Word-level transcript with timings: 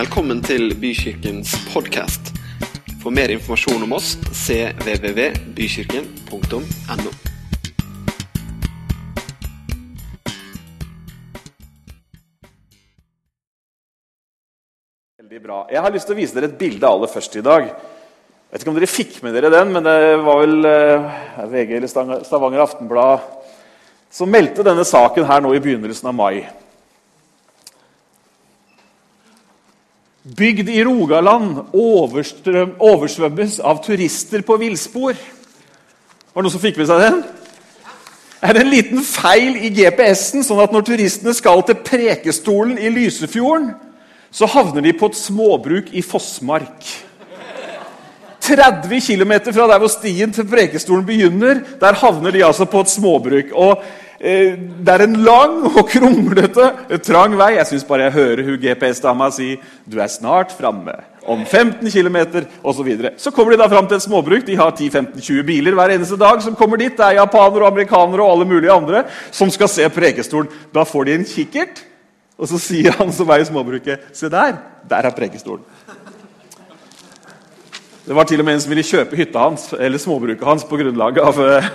Velkommen 0.00 0.38
til 0.40 0.70
Bykirkens 0.80 1.50
podkast. 1.74 2.30
For 3.02 3.12
mer 3.12 3.28
informasjon 3.34 3.82
om 3.84 3.90
oss 3.98 4.14
cvvvbykirken.no. 4.32 7.10
Veldig 15.20 15.40
bra. 15.42 15.68
Jeg 15.68 15.84
har 15.84 15.92
lyst 15.92 16.08
til 16.08 16.16
å 16.16 16.20
vise 16.22 16.32
dere 16.38 16.48
et 16.48 16.56
bilde 16.62 16.88
aller 16.88 17.12
først 17.12 17.36
i 17.36 17.44
dag. 17.44 17.68
Jeg 17.68 18.54
vet 18.54 18.64
ikke 18.64 18.72
om 18.72 18.80
dere 18.80 18.94
fikk 18.94 19.20
med 19.26 19.36
dere 19.36 19.52
den, 19.52 19.68
men 19.76 19.84
det 19.84 20.16
var 20.24 20.40
vel 20.46 20.56
eh, 20.70 20.96
VG 21.52 21.76
eller 21.76 21.92
Stavanger 22.24 22.64
Aftenblad 22.64 23.20
som 24.08 24.32
meldte 24.32 24.64
denne 24.64 24.88
saken 24.88 25.28
her 25.28 25.44
nå 25.44 25.52
i 25.52 25.60
begynnelsen 25.60 26.08
av 26.08 26.16
mai. 26.24 26.48
Bygd 30.20 30.68
i 30.68 30.82
Rogaland 30.84 31.62
oversvømmes 31.72 33.54
av 33.64 33.78
turister 33.80 34.42
på 34.44 34.58
villspor. 34.60 35.14
Var 35.16 36.36
det 36.36 36.44
noen 36.44 36.52
som 36.52 36.60
fikk 36.60 36.76
med 36.76 36.90
seg 36.90 37.00
den? 37.00 37.22
Er 38.44 38.52
det 38.52 38.60
en 38.60 38.72
liten 38.72 39.00
feil 39.04 39.56
i 39.56 39.70
GPS-en, 39.72 40.44
sånn 40.44 40.60
at 40.60 40.74
når 40.76 40.84
turistene 40.90 41.32
skal 41.36 41.64
til 41.64 41.78
Prekestolen 41.84 42.76
i 42.76 42.92
Lysefjorden, 42.92 43.72
så 44.30 44.48
havner 44.48 44.84
de 44.84 44.92
på 44.96 45.08
et 45.08 45.16
småbruk 45.16 45.88
i 45.96 46.04
Fossmark. 46.04 46.84
30 48.44 49.00
km 49.06 49.34
fra 49.48 49.66
der 49.72 49.80
hvor 49.80 49.92
stien 49.92 50.32
til 50.36 50.48
Prekestolen 50.48 51.08
begynner, 51.08 51.64
der 51.80 51.96
havner 51.96 52.36
de 52.36 52.44
altså 52.44 52.68
på 52.68 52.84
et 52.84 52.92
småbruk. 52.92 53.56
Og 53.56 53.80
Det 54.20 54.92
er 54.92 55.00
en 55.06 55.14
lang 55.24 55.62
og 55.70 55.86
kronglete, 55.88 56.66
trang 57.06 57.32
vei. 57.40 57.54
Jeg 57.54 57.68
syns 57.70 57.86
bare 57.88 58.10
jeg 58.10 58.16
hører 58.18 58.42
hun 58.44 58.58
GPS-dama 58.60 59.30
si 59.32 59.54
'Du 59.88 59.96
er 59.98 60.12
snart 60.12 60.52
framme'. 60.52 60.92
Om 61.24 61.46
15 61.46 61.88
km 61.90 62.44
osv. 62.62 62.88
Så, 63.00 63.10
så 63.16 63.30
kommer 63.30 63.52
de 63.52 63.58
da 63.62 63.68
fram 63.68 63.86
til 63.86 63.96
et 63.96 64.02
småbruk. 64.02 64.44
De 64.44 64.56
har 64.56 64.72
10-15-20 64.72 65.42
biler 65.42 65.72
hver 65.72 65.94
eneste 65.94 66.16
dag 66.16 66.42
som 66.42 66.54
kommer 66.54 66.76
dit. 66.76 66.96
Det 66.96 67.04
er 67.04 67.20
japanere 67.20 67.64
og 67.64 67.72
amerikanere 67.72 68.22
og 68.22 68.32
alle 68.32 68.44
mulige 68.44 68.72
andre 68.72 69.04
som 69.30 69.50
skal 69.50 69.68
se 69.68 69.88
Prekestolen. 69.88 70.48
Da 70.74 70.84
får 70.84 71.04
de 71.04 71.14
en 71.14 71.24
kikkert, 71.24 71.84
og 72.38 72.48
så 72.48 72.58
sier 72.58 72.92
han 72.92 73.12
som 73.12 73.30
er 73.30 73.40
i 73.40 73.44
småbruket 73.44 74.00
'Se 74.12 74.28
der! 74.28 74.56
Der 74.88 74.96
er 74.96 75.10
Prekestolen'. 75.10 75.64
Det 78.10 78.14
var 78.18 78.26
til 78.26 78.40
og 78.42 78.46
med 78.48 78.56
en 78.56 78.62
som 78.64 78.72
ville 78.72 78.82
kjøpe 78.82 79.14
hytta 79.14 79.38
hans, 79.38 79.68
eller 79.70 80.00
småbruket 80.02 80.42
hans 80.42 80.64
på 80.66 80.80
grunnlag 80.80 81.20
av, 81.22 81.36
eh, 81.46 81.66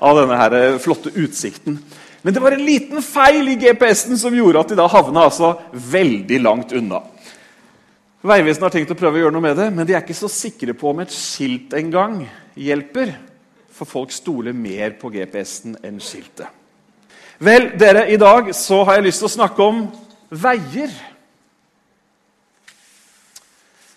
av 0.00 0.16
denne 0.16 0.38
her 0.40 0.54
eh, 0.56 0.76
flotte 0.80 1.10
utsikten. 1.12 1.74
Men 2.22 2.32
det 2.32 2.40
var 2.40 2.56
en 2.56 2.64
liten 2.64 3.02
feil 3.04 3.50
i 3.52 3.58
GPS-en 3.60 4.16
som 4.16 4.32
gjorde 4.32 4.62
at 4.62 4.72
de 4.72 4.78
da 4.80 4.86
havna 4.88 5.26
altså 5.28 5.50
veldig 5.76 6.40
langt 6.40 6.72
unna. 6.72 7.02
Vegvesenet 8.24 8.64
har 8.64 8.72
tenkt 8.78 8.94
å 8.94 8.96
prøve 8.96 9.20
å 9.20 9.24
gjøre 9.26 9.36
noe 9.36 9.44
med 9.44 9.60
det, 9.60 9.68
men 9.76 9.84
de 9.84 9.92
er 9.92 10.00
ikke 10.00 10.16
så 10.16 10.32
sikre 10.32 10.72
på 10.72 10.88
om 10.94 11.04
et 11.04 11.12
skilt 11.12 11.76
engang 11.76 12.22
hjelper. 12.56 13.12
For 13.68 13.84
folk 13.84 14.16
stoler 14.16 14.56
mer 14.56 14.96
på 14.96 15.12
GPS-en 15.12 15.82
enn 15.84 16.00
skiltet. 16.00 16.48
Vel, 17.44 17.74
dere, 17.76 18.08
i 18.08 18.16
dag 18.16 18.54
så 18.56 18.86
har 18.88 19.02
jeg 19.02 19.10
lyst 19.10 19.20
til 19.20 19.28
å 19.28 19.36
snakke 19.36 19.68
om 19.68 19.84
veier. 20.32 20.96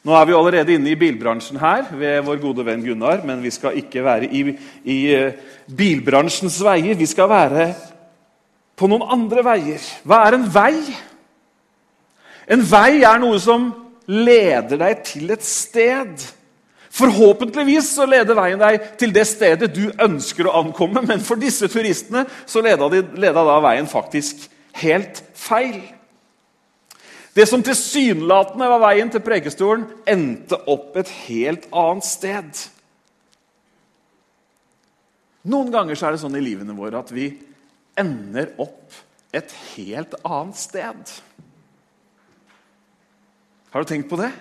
Nå 0.08 0.16
er 0.16 0.27
vi 0.30 0.36
allerede 0.38 0.72
inne 0.77 0.94
i 0.94 1.00
bilbransjen 1.00 1.58
her 1.59 1.89
ved 1.91 2.22
vår 2.23 2.38
gode 2.39 2.63
venn 2.63 2.83
Gunnar, 2.86 3.25
men 3.27 3.41
vi 3.44 3.52
skal 3.52 3.75
ikke 3.75 4.05
være 4.05 4.30
i, 4.31 4.44
i 4.88 4.95
eh, 5.11 5.33
bilbransjens 5.67 6.61
veier. 6.63 6.95
Vi 6.95 7.08
skal 7.11 7.27
være 7.27 7.66
på 8.80 8.88
noen 8.88 9.03
andre 9.17 9.44
veier. 9.44 9.83
Hva 10.08 10.22
er 10.23 10.38
en 10.38 10.45
vei? 10.53 10.78
En 12.47 12.63
vei 12.63 13.02
er 13.02 13.19
noe 13.19 13.41
som 13.44 13.67
leder 14.08 14.80
deg 14.80 15.03
til 15.09 15.35
et 15.35 15.44
sted. 15.44 16.23
Forhåpentligvis 16.97 17.91
så 17.97 18.08
leder 18.08 18.39
veien 18.39 18.63
deg 18.63 18.80
til 19.03 19.11
det 19.11 19.28
stedet 19.28 19.73
du 19.75 19.90
ønsker 19.91 20.47
å 20.47 20.56
ankomme, 20.62 21.03
men 21.03 21.19
for 21.19 21.35
disse 21.35 21.67
turistene 21.67 22.23
så 22.47 22.63
leda, 22.63 22.88
de, 22.96 23.03
leda 23.19 23.44
da 23.44 23.59
veien 23.67 23.91
faktisk 23.91 24.47
helt 24.79 25.19
feil. 25.35 25.81
Det 27.38 27.46
som 27.46 27.62
tilsynelatende 27.62 28.66
var 28.72 28.81
veien 28.81 29.12
til 29.14 29.22
Prekestolen, 29.22 29.84
endte 30.09 30.58
opp 30.74 30.96
et 30.98 31.09
helt 31.28 31.68
annet 31.70 32.08
sted. 32.08 32.64
Noen 35.46 35.70
ganger 35.72 35.94
er 36.02 36.16
det 36.16 36.22
sånn 36.24 36.40
i 36.40 36.42
livene 36.42 36.74
våre 36.74 36.97
at 37.03 37.14
vi 37.14 37.30
ender 37.97 38.56
opp 38.58 38.97
et 39.38 39.53
helt 39.76 40.18
annet 40.26 40.58
sted. 40.58 41.14
Har 43.70 43.86
du 43.86 43.92
tenkt 43.94 44.09
på 44.09 44.18
det? 44.18 44.31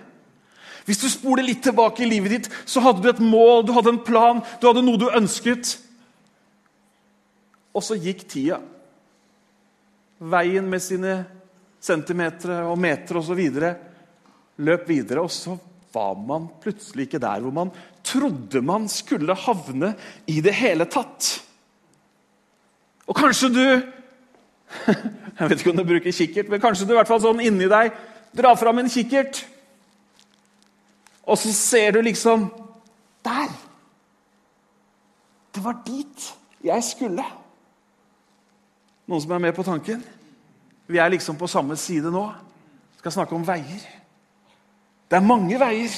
Hvis 0.88 1.02
du 1.02 1.08
spoler 1.12 1.44
litt 1.44 1.64
tilbake 1.66 2.04
i 2.06 2.08
livet 2.08 2.32
ditt, 2.32 2.50
så 2.64 2.80
hadde 2.80 3.04
du 3.04 3.10
et 3.10 3.20
mål, 3.20 3.66
du 3.66 3.74
hadde 3.76 3.92
en 3.92 4.04
plan, 4.06 4.40
du 4.62 4.68
hadde 4.70 4.86
noe 4.86 5.02
du 5.02 5.10
ønsket. 5.10 5.76
Og 7.76 7.84
så 7.84 7.98
gikk 8.00 8.24
tida. 8.30 8.62
Veien 10.16 10.70
med 10.70 10.80
sine 10.80 11.26
centimeter 11.86 12.66
og 12.66 12.78
meter 12.80 13.20
osv. 13.20 13.40
løp 14.56 14.88
videre, 14.88 15.22
og 15.22 15.30
så 15.30 15.56
var 15.94 16.16
man 16.18 16.48
plutselig 16.60 17.06
ikke 17.06 17.22
der 17.22 17.40
hvor 17.40 17.54
man 17.54 17.72
trodde 18.06 18.62
man 18.62 18.88
skulle 18.92 19.34
havne 19.34 19.94
i 20.26 20.40
det 20.44 20.54
hele 20.54 20.86
tatt. 20.90 21.36
Og 23.06 23.16
kanskje 23.16 23.52
du 23.54 23.64
Jeg 25.38 25.50
vet 25.50 25.60
ikke 25.60 25.70
om 25.70 25.78
du 25.78 25.86
bruker 25.86 26.14
kikkert, 26.14 26.48
men 26.50 26.60
kanskje 26.60 26.88
du 26.88 26.94
i 26.94 26.96
hvert 26.98 27.10
fall 27.10 27.22
sånn 27.22 27.42
inni 27.44 27.68
deg 27.70 27.94
drar 28.36 28.56
fram 28.58 28.80
en 28.80 28.90
kikkert. 28.90 29.44
Og 31.26 31.38
så 31.38 31.52
ser 31.54 31.96
du 31.96 32.02
liksom 32.02 32.48
Der! 33.26 33.52
Det 35.54 35.62
var 35.64 35.78
dit 35.86 36.26
jeg 36.66 36.84
skulle. 36.84 37.24
Noen 39.06 39.22
som 39.22 39.32
er 39.32 39.42
med 39.46 39.54
på 39.56 39.64
tanken? 39.64 40.02
Vi 40.86 40.98
er 41.02 41.10
liksom 41.10 41.38
på 41.38 41.48
samme 41.50 41.76
side 41.76 42.10
nå. 42.14 42.26
Vi 42.94 43.02
skal 43.02 43.14
snakke 43.18 43.34
om 43.34 43.46
veier. 43.46 43.82
Det 45.06 45.18
er 45.18 45.24
mange 45.24 45.58
veier. 45.58 45.96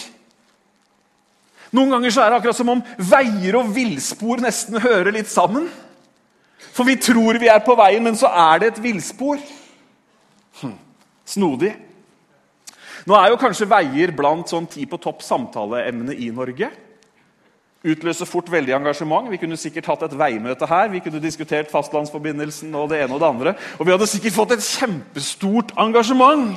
Noen 1.76 1.92
ganger 1.92 2.12
så 2.12 2.24
er 2.24 2.32
det 2.32 2.38
akkurat 2.40 2.56
som 2.56 2.72
om 2.72 2.82
veier 3.10 3.58
og 3.60 3.68
villspor 3.74 4.40
nesten 4.40 4.80
hører 4.80 5.12
litt 5.12 5.28
sammen. 5.28 5.68
For 6.72 6.88
vi 6.88 6.96
tror 7.00 7.38
vi 7.40 7.50
er 7.52 7.60
på 7.64 7.76
veien, 7.78 8.02
men 8.04 8.16
så 8.16 8.30
er 8.32 8.62
det 8.62 8.72
et 8.72 8.82
villspor. 8.82 9.40
Hm. 10.62 10.74
Snodig. 11.28 11.74
Nå 13.08 13.16
er 13.16 13.32
jo 13.32 13.40
kanskje 13.40 13.68
veier 13.68 14.12
blant 14.16 14.50
sånn 14.50 14.66
ti 14.70 14.84
på 14.88 14.98
topp 15.00 15.22
samtaleemne 15.24 16.16
i 16.16 16.30
Norge. 16.34 16.70
Utløser 17.86 18.26
fort 18.26 18.48
veldig 18.50 18.74
engasjement. 18.74 19.28
Vi 19.30 19.38
kunne 19.38 19.56
sikkert 19.60 19.86
hatt 19.86 20.02
et 20.08 20.16
veimøte 20.18 20.66
her. 20.66 20.88
Vi 20.90 21.02
kunne 21.04 21.20
diskutert 21.22 21.70
fastlandsforbindelsen 21.70 22.74
og 22.74 22.88
det 22.90 23.04
ene 23.04 23.14
og 23.14 23.22
det 23.22 23.28
andre. 23.28 23.52
Og 23.78 23.86
vi 23.86 23.94
hadde 23.94 24.08
sikkert 24.10 24.34
fått 24.34 24.56
et 24.56 24.66
kjempestort 24.66 25.70
engasjement. 25.78 26.56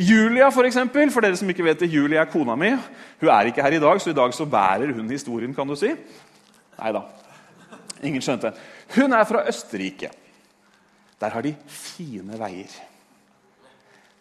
Julia, 0.00 0.50
for, 0.52 0.68
eksempel, 0.68 1.08
for 1.12 1.24
dere 1.24 1.38
som 1.40 1.48
ikke 1.50 1.64
vet 1.64 1.80
det, 1.80 1.88
Julia 1.92 2.22
er 2.22 2.30
kona 2.30 2.54
mi. 2.60 2.74
Hun 3.20 3.32
er 3.32 3.48
ikke 3.48 3.64
her 3.64 3.76
i 3.76 3.80
dag, 3.82 4.00
så 4.00 4.12
i 4.12 4.16
dag 4.16 4.34
så 4.36 4.46
bærer 4.48 4.92
hun 4.96 5.08
historien, 5.10 5.54
kan 5.56 5.68
du 5.68 5.74
si. 5.80 5.94
Nei 6.76 6.92
da. 6.96 7.02
Ingen 8.04 8.24
skjønte. 8.24 8.52
Hun 8.94 9.16
er 9.16 9.26
fra 9.28 9.42
Østerrike. 9.48 10.12
Der 11.20 11.34
har 11.34 11.44
de 11.44 11.54
fine 11.68 12.36
veier. 12.40 12.72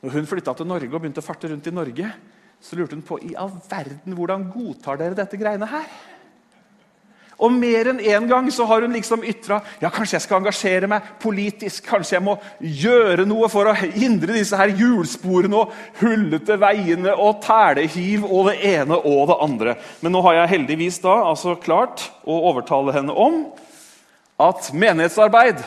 Når 0.04 0.16
hun 0.16 0.28
flytta 0.28 0.56
til 0.56 0.68
Norge 0.68 0.92
og 0.92 1.02
begynte 1.02 1.24
å 1.24 1.26
farte 1.26 1.52
rundt 1.52 1.68
i 1.68 1.76
Norge, 1.76 2.12
så 2.64 2.76
lurte 2.76 2.96
hun 2.96 3.04
på 3.08 3.20
i 3.28 3.36
all 3.40 3.52
verden 3.70 4.16
hvordan 4.16 4.48
godtar 4.52 5.00
dere 5.00 5.16
dette 5.20 5.40
greiene 5.40 5.68
her. 5.68 5.88
Og 7.40 7.54
mer 7.56 7.88
enn 7.94 8.02
én 8.04 8.18
en 8.20 8.28
gang 8.28 8.50
så 8.52 8.66
har 8.68 8.84
hun 8.84 8.96
liksom 8.96 9.24
ytra 9.24 9.62
ja, 9.80 9.90
kanskje 9.94 10.18
jeg 10.18 10.26
skal 10.26 10.42
engasjere 10.42 10.90
meg 10.92 11.06
politisk. 11.24 11.86
Kanskje 11.88 12.18
jeg 12.18 12.26
må 12.26 12.36
gjøre 12.60 13.26
noe 13.30 13.48
for 13.52 13.70
å 13.70 13.76
hindre 13.80 14.36
disse 14.36 14.60
her 14.60 14.74
hjulsporene 14.76 15.62
og 15.62 15.74
hullete 16.02 16.60
veiene 16.60 17.16
og 17.16 17.40
telehiv 17.46 18.28
og 18.28 18.52
det 18.52 18.58
ene 18.74 19.00
og 19.00 19.30
det 19.32 19.40
andre. 19.48 19.76
Men 20.04 20.16
nå 20.16 20.24
har 20.28 20.42
jeg 20.42 20.54
heldigvis 20.58 21.00
da 21.06 21.16
altså 21.32 21.56
klart 21.64 22.10
å 22.28 22.42
overtale 22.52 22.96
henne 22.96 23.16
om 23.16 23.46
at 24.40 24.72
menighetsarbeid 24.76 25.64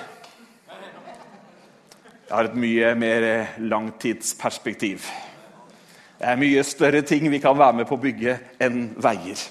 jeg 2.32 2.38
har 2.38 2.46
et 2.48 2.54
mye 2.56 2.90
mer 2.96 3.24
langtidsperspektiv. 3.60 5.04
Det 6.16 6.30
er 6.30 6.38
mye 6.40 6.62
større 6.64 7.02
ting 7.04 7.26
vi 7.28 7.42
kan 7.42 7.58
være 7.58 7.82
med 7.82 7.88
på 7.90 7.98
å 7.98 8.00
bygge 8.00 8.38
enn 8.62 8.86
veier. 9.04 9.42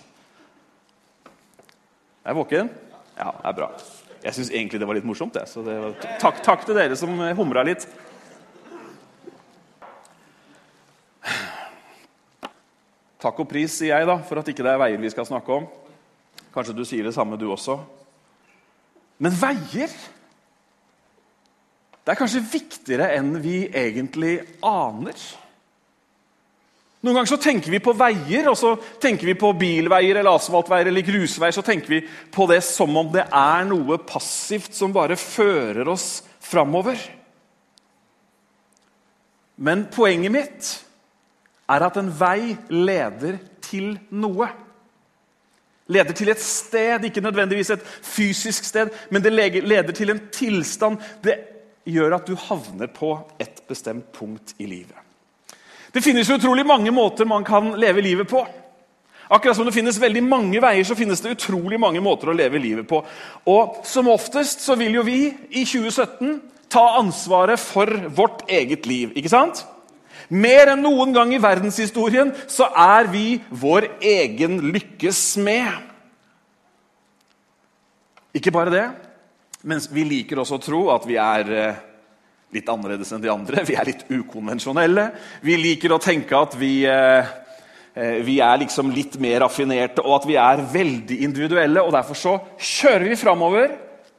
Er 2.22 2.32
jeg 2.32 2.38
våken? 2.38 2.70
Ja, 3.18 3.32
det 3.34 3.50
er 3.50 3.58
bra. 3.58 3.68
Jeg 4.22 4.38
syns 4.38 4.52
egentlig 4.54 4.80
det 4.82 4.88
var 4.88 4.98
litt 4.98 5.08
morsomt. 5.10 5.34
Det. 5.34 5.48
Så 5.50 5.64
var, 5.66 5.96
takk, 6.22 6.42
takk 6.46 6.66
til 6.68 6.78
dere 6.78 6.98
som 7.00 7.16
humra 7.38 7.64
litt. 7.66 7.88
Takk 13.22 13.42
og 13.44 13.50
pris, 13.50 13.74
sier 13.78 13.94
jeg, 13.94 14.08
da, 14.10 14.16
for 14.26 14.42
at 14.42 14.48
ikke 14.50 14.66
det 14.66 14.72
er 14.74 14.82
veier 14.82 15.02
vi 15.02 15.10
skal 15.14 15.28
snakke 15.30 15.54
om. 15.54 15.68
Kanskje 16.54 16.78
du 16.78 16.82
sier 16.86 17.06
det 17.06 17.14
samme, 17.14 17.38
du 17.38 17.48
også. 17.54 17.78
Men 19.22 19.36
veier 19.38 19.94
Det 22.02 22.10
er 22.10 22.18
kanskje 22.18 22.42
viktigere 22.42 23.12
enn 23.14 23.36
vi 23.44 23.68
egentlig 23.78 24.40
aner. 24.66 25.14
Noen 27.02 27.18
ganger 27.18 27.32
så 27.32 27.40
tenker 27.42 27.74
vi 27.74 27.80
på 27.82 27.96
veier, 27.98 28.46
og 28.52 28.58
så 28.60 28.76
tenker 29.02 29.32
vi 29.32 29.34
på 29.40 29.50
bilveier 29.58 30.20
eller 30.20 30.36
asfaltveier 30.38 30.92
eller 30.92 31.06
grusveier. 31.06 31.56
Så 31.56 31.64
tenker 31.66 31.96
vi 31.96 32.02
på 32.34 32.46
det 32.52 32.60
som 32.66 32.94
om 32.98 33.10
det 33.14 33.26
er 33.26 33.66
noe 33.70 33.98
passivt 34.06 34.78
som 34.78 34.94
bare 34.94 35.18
fører 35.18 35.90
oss 35.90 36.22
framover. 36.46 37.02
Men 39.62 39.88
poenget 39.94 40.34
mitt 40.34 40.72
er 41.72 41.88
at 41.88 41.98
en 41.98 42.14
vei 42.14 42.54
leder 42.70 43.40
til 43.66 43.96
noe. 44.14 44.50
Leder 45.92 46.16
til 46.16 46.30
et 46.32 46.42
sted, 46.42 47.04
ikke 47.10 47.24
nødvendigvis 47.26 47.74
et 47.74 47.86
fysisk 47.86 48.68
sted, 48.68 48.94
men 49.10 49.26
det 49.26 49.34
leder 49.34 49.94
til 49.98 50.14
en 50.14 50.22
tilstand. 50.34 51.02
Det 51.26 51.40
gjør 51.90 52.20
at 52.20 52.30
du 52.30 52.38
havner 52.38 52.94
på 52.94 53.16
et 53.42 53.64
bestemt 53.68 54.14
punkt 54.14 54.54
i 54.62 54.70
livet. 54.70 55.11
Det 55.92 56.04
finnes 56.04 56.30
jo 56.30 56.38
utrolig 56.40 56.66
mange 56.68 56.92
måter 56.96 57.28
man 57.28 57.44
kan 57.44 57.74
leve 57.80 58.04
livet 58.04 58.30
på. 58.30 58.46
Akkurat 59.32 59.56
som 59.56 59.68
det 59.68 59.76
finnes 59.76 60.00
veldig 60.00 60.24
mange 60.28 60.60
veier, 60.64 60.84
så 60.84 60.96
finnes 60.96 61.22
det 61.24 61.36
utrolig 61.38 61.80
mange 61.80 62.02
måter 62.04 62.32
å 62.32 62.36
leve 62.36 62.60
livet 62.60 62.88
på. 62.88 63.00
Og 63.48 63.82
Som 63.88 64.10
oftest 64.12 64.64
så 64.64 64.76
vil 64.80 64.98
jo 65.00 65.06
vi 65.08 65.30
i 65.50 65.64
2017 65.64 66.42
ta 66.72 66.84
ansvaret 67.00 67.60
for 67.60 67.88
vårt 68.12 68.44
eget 68.52 68.86
liv. 68.86 69.12
ikke 69.16 69.32
sant? 69.32 69.66
Mer 70.32 70.72
enn 70.72 70.84
noen 70.84 71.12
gang 71.16 71.32
i 71.34 71.42
verdenshistorien 71.44 72.32
så 72.48 72.70
er 72.72 73.08
vi 73.12 73.42
vår 73.50 73.90
egen 74.00 74.60
lykkes 74.72 75.20
smed. 75.34 75.72
Ikke 78.36 78.52
bare 78.56 78.72
det, 78.72 78.86
men 79.68 79.82
vi 79.92 80.06
liker 80.08 80.40
også 80.40 80.56
å 80.56 80.64
tro 80.64 80.82
at 80.94 81.08
vi 81.08 81.18
er 81.20 81.52
eh, 81.52 81.82
litt 82.54 82.70
annerledes 82.70 83.12
enn 83.14 83.24
de 83.24 83.32
andre. 83.32 83.64
Vi 83.68 83.78
er 83.80 83.88
litt 83.88 84.04
ukonvensjonelle. 84.12 85.08
Vi 85.46 85.58
liker 85.60 85.96
å 85.96 86.02
tenke 86.02 86.38
at 86.38 86.56
vi, 86.60 86.84
eh, 86.86 87.32
eh, 87.96 88.20
vi 88.26 88.40
er 88.40 88.58
liksom 88.64 88.92
litt 88.94 89.18
mer 89.20 89.42
raffinerte, 89.46 90.04
og 90.04 90.22
at 90.22 90.28
vi 90.28 90.36
er 90.36 90.66
veldig 90.74 91.22
individuelle. 91.24 91.84
og 91.84 91.92
Derfor 91.96 92.16
så 92.16 92.38
kjører 92.58 93.10
vi 93.10 93.16
framover 93.16 93.76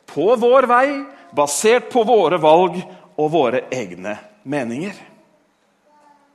på 0.06 0.37
vår 0.37 0.67
vei, 0.67 1.05
basert 1.34 1.90
på 1.90 2.05
våre 2.05 2.38
valg 2.40 2.82
og 3.17 3.31
våre 3.31 3.64
egne 3.73 4.19
meninger. 4.44 4.93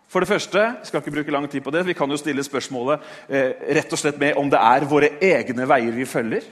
For 0.07 0.23
det 0.23 0.29
første, 0.29 0.61
vi 0.79 0.87
skal 0.87 1.01
ikke 1.01 1.11
bruke 1.11 1.31
lang 1.31 1.49
tid 1.51 1.61
på 1.61 1.71
det, 1.71 1.85
Vi 1.85 1.93
kan 1.93 2.09
jo 2.09 2.17
stille 2.17 2.43
spørsmålet 2.43 2.99
eh, 3.29 3.51
rett 3.75 3.91
og 3.91 3.99
slett 3.99 4.19
med 4.19 4.37
om 4.37 4.49
det 4.49 4.59
er 4.59 4.85
våre 4.87 5.09
egne 5.21 5.67
veier 5.67 5.91
vi 5.91 6.05
følger. 6.05 6.45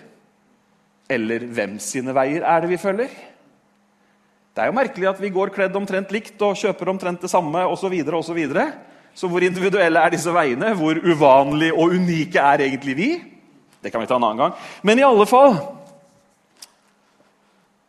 Eller 1.09 1.39
hvem 1.39 1.79
sine 1.79 2.13
veier 2.13 2.43
er 2.43 2.61
det 2.61 2.69
vi 2.69 2.77
følger? 2.77 3.34
Det 4.55 4.63
er 4.63 4.69
jo 4.71 4.77
merkelig 4.77 5.07
at 5.09 5.17
vi 5.19 5.33
går 5.35 5.51
kledd 5.51 5.73
omtrent 5.75 6.13
likt 6.15 6.39
og 6.47 6.55
kjøper 6.55 6.93
omtrent 6.93 7.25
det 7.25 7.31
samme 7.31 7.65
osv. 7.67 7.91
Så, 7.91 8.21
så, 8.29 8.35
videre. 8.37 8.69
så 9.11 9.27
hvor 9.27 9.43
individuelle 9.43 9.99
er 9.99 10.13
disse 10.13 10.31
veiene? 10.31 10.69
Hvor 10.79 10.95
uvanlige 11.03 11.75
og 11.75 11.91
unike 11.97 12.39
er 12.39 12.63
egentlig 12.63 12.95
vi? 12.95 13.09
Det 13.83 13.91
kan 13.91 13.99
vi 13.99 14.07
ta 14.07 14.15
en 14.15 14.23
annen 14.23 14.45
gang. 14.45 14.55
Men 14.81 14.99
i 14.99 15.07
alle 15.07 15.27
fall 15.29 15.59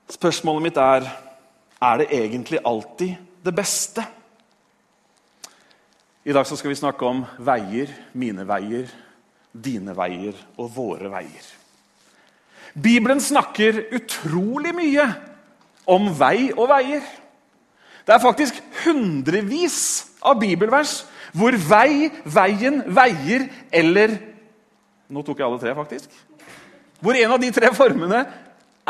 Spørsmålet 0.07 0.63
mitt 0.63 0.77
er 0.79 1.07
er 1.83 1.99
det 1.99 2.07
egentlig 2.15 2.61
alltid 2.65 3.17
det 3.45 3.53
beste. 3.55 4.05
I 6.25 6.33
dag 6.33 6.47
skal 6.47 6.71
vi 6.71 6.79
snakke 6.79 7.07
om 7.07 7.25
veier, 7.39 7.91
mine 8.15 8.47
veier, 8.47 8.87
dine 9.53 9.95
veier 9.99 10.39
og 10.57 10.71
våre 10.75 11.11
veier. 11.13 11.51
Bibelen 12.75 13.21
snakker 13.21 13.83
utrolig 13.99 14.73
mye 14.79 15.09
om 15.87 16.11
vei 16.19 16.51
og 16.53 16.69
veier. 16.71 17.05
Det 18.07 18.15
er 18.15 18.23
faktisk 18.23 18.59
hundrevis 18.85 19.79
av 20.23 20.39
bibelvers 20.41 21.01
hvor 21.37 21.57
vei, 21.69 22.09
veien, 22.25 22.83
veier 22.87 23.49
eller 23.75 24.19
Nå 25.07 25.23
tok 25.23 25.39
jeg 25.39 25.47
alle 25.47 25.61
tre, 25.63 25.71
faktisk. 25.71 26.11
Hvor 26.99 27.15
en 27.15 27.31
av 27.31 27.39
de 27.39 27.53
tre 27.55 27.69
formene 27.77 28.25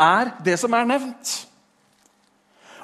er 0.01 0.31
det 0.41 0.55
som 0.57 0.73
er 0.73 0.87
nevnt. 0.89 1.33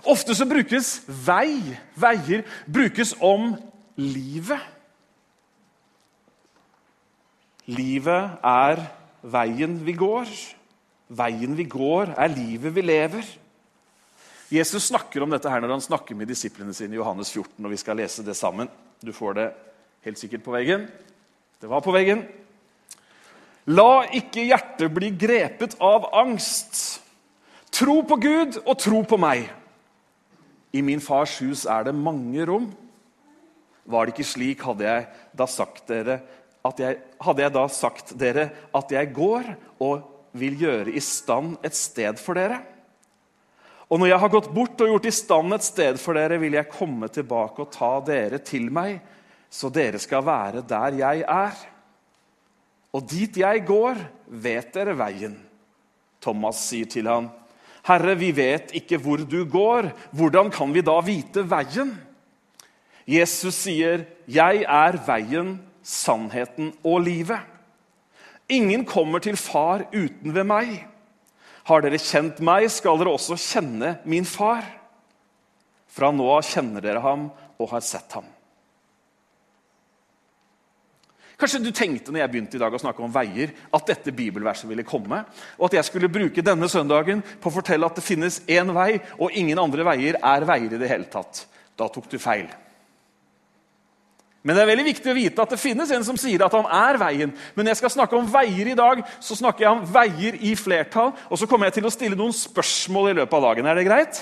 Ofte 0.06 0.36
så 0.38 0.46
brukes 0.46 1.00
vei, 1.26 1.56
veier, 1.98 2.44
brukes 2.70 3.16
om 3.18 3.56
livet. 3.98 4.62
Livet 7.66 8.38
er 8.44 8.84
veien 9.24 9.80
vi 9.86 9.96
går. 9.98 10.30
Veien 11.14 11.58
vi 11.58 11.66
går, 11.70 12.14
er 12.14 12.36
livet 12.38 12.76
vi 12.76 12.86
lever. 12.86 13.26
Jesus 14.54 14.92
snakker 14.92 15.24
om 15.26 15.32
dette 15.34 15.50
her 15.50 15.64
når 15.64 15.72
han 15.78 15.82
snakker 15.82 16.18
med 16.18 16.30
disiplene 16.30 16.76
sine 16.78 16.94
i 16.94 17.00
Johannes 17.00 17.32
14. 17.34 17.58
og 17.58 17.72
Vi 17.72 17.80
skal 17.82 17.98
lese 17.98 18.26
det 18.26 18.36
sammen. 18.38 18.70
Du 19.02 19.10
får 19.16 19.38
det 19.40 19.48
helt 20.06 20.20
sikkert 20.22 20.44
på 20.46 20.54
veggen. 20.54 20.86
Det 21.58 21.70
var 21.72 21.82
på 21.82 21.94
veggen. 21.96 22.22
La 23.74 24.04
ikke 24.14 24.44
hjertet 24.46 24.94
bli 24.94 25.10
grepet 25.18 25.74
av 25.82 26.06
angst. 26.20 27.00
Tro 27.74 28.02
på 28.06 28.20
Gud 28.22 28.60
og 28.62 28.78
tro 28.78 29.02
på 29.08 29.18
meg. 29.18 29.48
I 30.74 30.84
min 30.86 31.02
fars 31.02 31.40
hus 31.42 31.64
er 31.66 31.88
det 31.88 31.96
mange 31.98 32.46
rom. 32.46 32.68
Var 33.90 34.06
det 34.06 34.14
ikke 34.14 34.28
slik, 34.28 34.62
hadde 34.68 34.86
jeg 34.86 35.08
da 35.34 35.48
sagt 35.50 35.88
dere 35.90 36.20
at 36.64 36.78
jeg, 36.80 37.00
hadde 37.26 37.44
jeg 37.44 37.54
da 37.58 37.64
sagt 37.74 38.14
dere 38.20 38.46
at 38.76 38.94
jeg 38.94 39.10
går 39.16 39.50
og 39.84 40.06
vil 40.38 40.62
gjøre 40.62 40.94
i 40.94 41.02
stand 41.04 41.58
et 41.66 41.76
sted 41.78 42.22
for 42.22 42.38
dere. 42.38 42.62
Og 43.94 44.00
når 44.02 44.10
jeg 44.10 44.22
har 44.24 44.32
gått 44.34 44.48
bort 44.50 44.80
og 44.82 44.90
gjort 44.90 45.06
i 45.06 45.14
stand 45.14 45.54
et 45.54 45.66
sted 45.68 46.00
for 46.02 46.18
dere, 46.18 46.40
vil 46.42 46.56
jeg 46.58 46.72
komme 46.72 47.12
tilbake 47.14 47.62
og 47.62 47.70
ta 47.76 47.92
dere 48.02 48.40
til 48.42 48.72
meg, 48.74 48.96
så 49.54 49.70
dere 49.70 50.00
skal 50.02 50.26
være 50.26 50.64
der 50.66 50.98
jeg 50.98 51.22
er. 51.30 51.60
Og 52.90 53.06
dit 53.06 53.38
jeg 53.38 53.62
går, 53.68 54.00
vet 54.26 54.72
dere 54.74 54.96
veien. 54.98 55.36
Thomas 56.26 56.64
sier 56.72 56.90
til 56.90 57.06
ham, 57.12 57.30
Herre, 57.86 58.16
vi 58.18 58.32
vet 58.34 58.72
ikke 58.80 58.98
hvor 58.98 59.22
du 59.30 59.44
går. 59.46 59.92
Hvordan 60.16 60.50
kan 60.56 60.74
vi 60.74 60.82
da 60.82 60.96
vite 61.06 61.44
veien? 61.46 61.94
Jesus 63.06 63.56
sier, 63.68 64.06
'Jeg 64.26 64.64
er 64.64 64.98
veien, 65.06 65.60
sannheten 65.84 66.74
og 66.84 67.02
livet'. 67.04 67.44
Ingen 68.50 68.86
kommer 68.86 69.20
til 69.20 69.36
far 69.38 69.86
uten 69.94 70.34
ved 70.34 70.44
meg. 70.44 70.88
Har 71.68 71.84
dere 71.84 72.00
kjent 72.02 72.42
meg, 72.44 72.68
skal 72.72 73.00
dere 73.00 73.14
også 73.14 73.38
kjenne 73.40 73.98
min 74.10 74.28
far. 74.28 74.66
Fra 75.94 76.10
nå 76.12 76.26
av 76.34 76.44
kjenner 76.48 76.84
dere 76.84 77.04
ham 77.04 77.30
og 77.60 77.70
har 77.72 77.84
sett 77.86 78.18
ham. 78.18 78.26
Kanskje 81.40 81.60
du 81.64 81.72
tenkte 81.76 82.14
når 82.14 82.22
jeg 82.22 82.32
begynte 82.32 82.58
i 82.58 82.62
dag 82.62 82.76
å 82.76 82.80
snakke 82.80 83.04
om 83.04 83.12
veier, 83.12 83.52
at 83.74 83.88
dette 83.90 84.14
bibelverset 84.16 84.70
ville 84.70 84.86
komme, 84.88 85.24
og 85.58 85.66
at 85.68 85.80
jeg 85.80 85.90
skulle 85.90 86.12
bruke 86.12 86.46
denne 86.46 86.70
søndagen 86.72 87.24
på 87.42 87.50
å 87.50 87.56
fortelle 87.58 87.88
at 87.88 87.98
det 88.00 88.06
finnes 88.06 88.38
én 88.48 88.72
vei, 88.76 89.00
og 89.18 89.34
ingen 89.36 89.60
andre 89.60 89.84
veier 89.88 90.20
er 90.22 90.46
veier 90.48 90.76
i 90.76 90.80
det 90.80 90.92
hele 90.92 91.10
tatt. 91.12 91.46
Da 91.76 91.90
tok 91.92 92.08
du 92.12 92.20
feil. 92.22 92.48
Men 94.44 94.58
det 94.58 94.64
er 94.64 94.70
veldig 94.74 94.86
viktig 94.90 95.12
å 95.12 95.16
vite 95.16 95.44
at 95.44 95.54
det 95.56 95.62
finnes 95.62 95.92
en 95.96 96.04
som 96.04 96.18
sier 96.20 96.44
at 96.44 96.56
han 96.56 96.68
er 96.68 97.00
veien. 97.00 97.32
Men 97.56 97.64
når 97.64 97.74
jeg 97.74 97.80
skal 97.80 97.94
snakke 97.96 98.18
om 98.18 98.28
veier 98.28 98.74
i 98.74 98.76
dag, 98.76 99.04
så 99.24 99.38
snakker 99.40 99.64
jeg 99.64 99.72
om 99.72 99.84
veier 99.88 100.36
i 100.36 100.52
flertall. 100.60 101.14
Og 101.32 101.40
så 101.40 101.48
kommer 101.48 101.70
jeg 101.70 101.78
til 101.78 101.88
å 101.88 101.94
stille 101.94 102.20
noen 102.20 102.36
spørsmål 102.36 103.14
i 103.14 103.18
løpet 103.22 103.38
av 103.40 103.46
dagen. 103.48 103.70
Er 103.72 103.80
det 103.80 103.86
greit? 103.88 104.20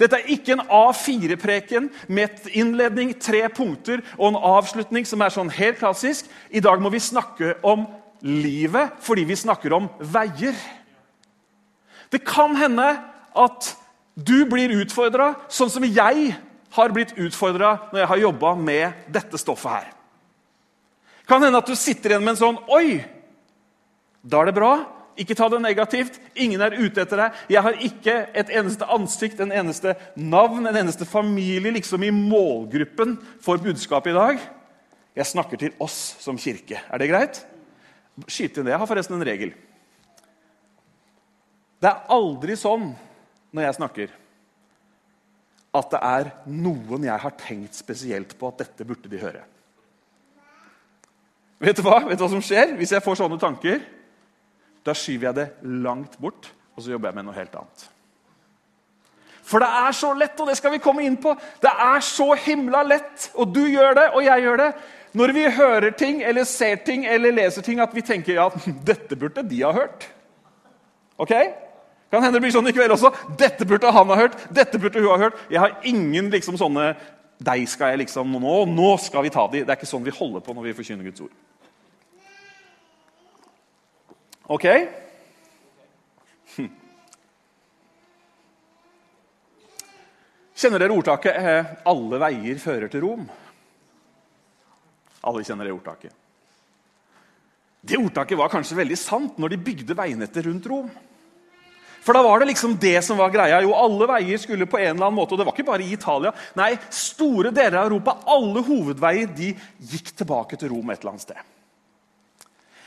Dette 0.00 0.16
er 0.16 0.30
ikke 0.32 0.54
en 0.54 0.62
A4-preken 0.72 1.90
med 2.08 2.46
innledning, 2.56 3.10
tre 3.20 3.42
punkter 3.52 4.00
og 4.16 4.30
en 4.30 4.38
avslutning 4.54 5.04
som 5.08 5.20
er 5.20 5.34
sånn 5.34 5.50
helt 5.52 5.80
klassisk. 5.82 6.30
I 6.48 6.62
dag 6.64 6.80
må 6.80 6.92
vi 6.94 7.02
snakke 7.02 7.58
om 7.66 7.84
livet 8.22 9.00
fordi 9.02 9.26
vi 9.28 9.36
snakker 9.36 9.74
om 9.76 9.90
veier. 9.98 10.54
Det 12.10 12.22
kan 12.26 12.54
hende 12.56 12.86
at 13.36 13.74
du 14.14 14.44
blir 14.48 14.72
utfordra 14.80 15.34
sånn 15.52 15.70
som 15.72 15.84
jeg 15.86 16.32
har 16.76 16.94
blitt 16.94 17.16
utfordra 17.18 17.76
når 17.90 18.02
jeg 18.02 18.10
har 18.12 18.22
jobba 18.26 18.54
med 18.58 19.10
dette 19.12 19.40
stoffet 19.40 19.74
her. 19.74 19.90
Kan 21.30 21.42
hende 21.44 21.60
at 21.62 21.68
du 21.68 21.76
sitter 21.78 22.14
igjen 22.14 22.24
med 22.24 22.34
en 22.34 22.40
sånn 22.40 22.62
Oi! 22.74 23.00
Da 24.20 24.42
er 24.42 24.50
det 24.50 24.56
bra. 24.58 24.72
Ikke 25.20 25.36
ta 25.36 25.48
det 25.52 25.60
negativt. 25.62 26.18
Ingen 26.38 26.62
er 26.64 26.76
ute 26.76 27.02
etter 27.02 27.22
deg. 27.22 27.38
Jeg 27.54 27.64
har 27.64 27.78
ikke 27.86 28.16
et 28.36 28.50
eneste 28.56 28.88
ansikt, 28.88 29.40
en 29.40 29.54
eneste 29.54 29.94
navn, 30.16 30.66
en 30.66 30.76
eneste 30.76 31.08
familie 31.08 31.72
liksom 31.74 32.04
i 32.04 32.12
målgruppen 32.14 33.16
for 33.44 33.60
budskapet 33.62 34.12
i 34.12 34.18
dag. 34.18 34.44
Jeg 35.16 35.30
snakker 35.32 35.60
til 35.60 35.74
oss 35.82 35.98
som 36.22 36.38
kirke. 36.40 36.82
Er 36.88 37.02
det 37.02 37.10
greit? 37.10 37.42
Skyt 38.26 38.60
inn 38.60 38.68
det. 38.68 38.74
Jeg 38.74 38.82
har 38.82 38.90
forresten 38.90 39.16
en 39.16 39.26
regel. 39.26 39.52
Det 41.80 41.88
er 41.88 42.12
aldri 42.12 42.56
sånn 42.60 42.90
når 43.56 43.66
jeg 43.66 43.78
snakker, 43.78 44.10
at 45.70 45.92
det 45.92 46.00
er 46.02 46.30
noen 46.50 47.06
jeg 47.06 47.22
har 47.22 47.36
tenkt 47.38 47.78
spesielt 47.78 48.34
på 48.38 48.50
at 48.50 48.64
dette 48.64 48.86
burde 48.86 49.10
de 49.10 49.20
høre. 49.22 49.44
Vet 51.60 51.76
du 51.76 51.84
hva 51.84 52.00
Vet 52.08 52.18
du 52.18 52.24
hva 52.24 52.32
som 52.32 52.42
skjer 52.42 52.74
hvis 52.78 52.94
jeg 52.96 53.04
får 53.04 53.20
sånne 53.20 53.38
tanker? 53.40 53.82
Da 54.86 54.94
skyver 54.96 55.28
jeg 55.28 55.38
det 55.38 55.48
langt 55.84 56.16
bort, 56.18 56.48
og 56.74 56.82
så 56.82 56.94
jobber 56.94 57.10
jeg 57.10 57.20
med 57.20 57.28
noe 57.28 57.36
helt 57.36 57.56
annet. 57.60 57.88
For 59.50 59.62
det 59.62 59.68
er 59.82 59.94
så 59.98 60.12
lett, 60.14 60.38
og 60.40 60.48
det 60.48 60.56
skal 60.58 60.72
vi 60.72 60.82
komme 60.82 61.04
inn 61.04 61.18
på. 61.20 61.34
Det 61.60 61.70
er 61.70 62.02
så 62.06 62.28
himla 62.38 62.84
lett, 62.86 63.30
og 63.34 63.50
du 63.52 63.64
gjør 63.66 63.96
det, 63.98 64.06
og 64.14 64.24
jeg 64.24 64.46
gjør 64.46 64.64
det. 64.64 64.72
når 65.12 65.32
vi 65.34 65.44
hører 65.50 65.90
ting 65.90 66.22
eller 66.22 66.44
ser 66.44 66.76
ting 66.86 67.06
eller 67.06 67.32
leser 67.34 67.62
ting, 67.62 67.80
at 67.80 67.94
vi 67.94 68.00
tenker 68.00 68.34
ja, 68.34 68.48
dette 68.90 69.16
burde 69.16 69.42
de 69.42 69.62
ha 69.62 69.72
hørt. 69.74 70.06
Ok? 71.18 71.34
Kan 72.10 72.24
hende 72.24 72.38
det 72.38 72.42
blir 72.42 72.54
sånn 72.54 72.66
i 72.66 72.74
kveld 72.74 72.90
også. 72.96 73.12
Dette 73.38 73.66
burde 73.68 73.90
han 73.94 74.10
ha 74.10 74.16
hørt. 74.18 74.34
dette 74.50 74.78
burde 74.82 74.98
hun 74.98 75.12
ha 75.12 75.18
hørt. 75.28 75.38
Jeg 75.50 75.62
har 75.62 75.78
ingen 75.86 76.30
liksom 76.30 76.58
sånne 76.58 76.94
Deg 77.40 77.62
skal 77.72 77.94
jeg 77.94 78.02
liksom 78.02 78.34
Nå, 78.36 78.56
nå 78.68 78.90
skal 79.00 79.22
vi 79.24 79.30
ta 79.32 79.46
de. 79.48 79.62
Det 79.64 79.72
er 79.72 79.78
ikke 79.78 79.88
sånn 79.88 80.04
vi 80.04 80.12
holder 80.12 80.42
på 80.44 80.52
når 80.52 80.66
vi 80.68 80.74
forkynner 80.76 81.06
Guds 81.06 81.22
ord. 81.24 81.32
Ok? 84.50 84.66
Kjenner 90.60 90.82
dere 90.82 90.92
ordtaket 90.92 91.36
eh, 91.38 91.68
'alle 91.88 92.18
veier 92.20 92.58
fører 92.60 92.90
til 92.92 93.00
Rom'? 93.06 93.28
Alle 95.24 95.44
kjenner 95.46 95.64
det 95.64 95.72
ordtaket. 95.72 96.12
Det 97.80 97.96
ordtaket 97.96 98.36
var 98.36 98.50
kanskje 98.52 98.76
veldig 98.76 98.98
sant 98.98 99.38
når 99.40 99.54
de 99.54 99.64
bygde 99.70 99.96
veinettet 99.96 100.44
rundt 100.44 100.66
Rom. 100.68 100.90
For 102.00 102.16
da 102.16 102.22
var 102.24 102.40
det 102.40 102.50
liksom 102.50 102.78
det 102.80 102.96
som 103.04 103.18
var 103.20 103.32
greia. 103.32 103.60
Jo, 103.64 103.74
Alle 103.76 104.08
veier 104.08 104.40
skulle 104.40 104.68
på 104.68 104.78
en 104.80 104.94
eller 104.94 105.06
annen 105.06 105.18
måte, 105.18 105.34
og 105.34 105.40
det 105.40 105.46
var 105.48 105.56
ikke 105.56 105.68
bare 105.68 105.84
i 105.84 105.92
Italia. 105.92 106.32
Nei, 106.56 106.72
store 106.94 107.52
deler 107.52 107.82
av 107.82 107.90
Europa, 107.90 108.16
alle 108.32 108.64
hovedveier, 108.64 109.32
de 109.36 109.52
gikk 109.92 110.14
tilbake 110.22 110.58
til 110.60 110.72
Rom 110.72 110.90
et 110.90 111.02
eller 111.02 111.14
annet 111.14 111.26
sted. 111.28 111.48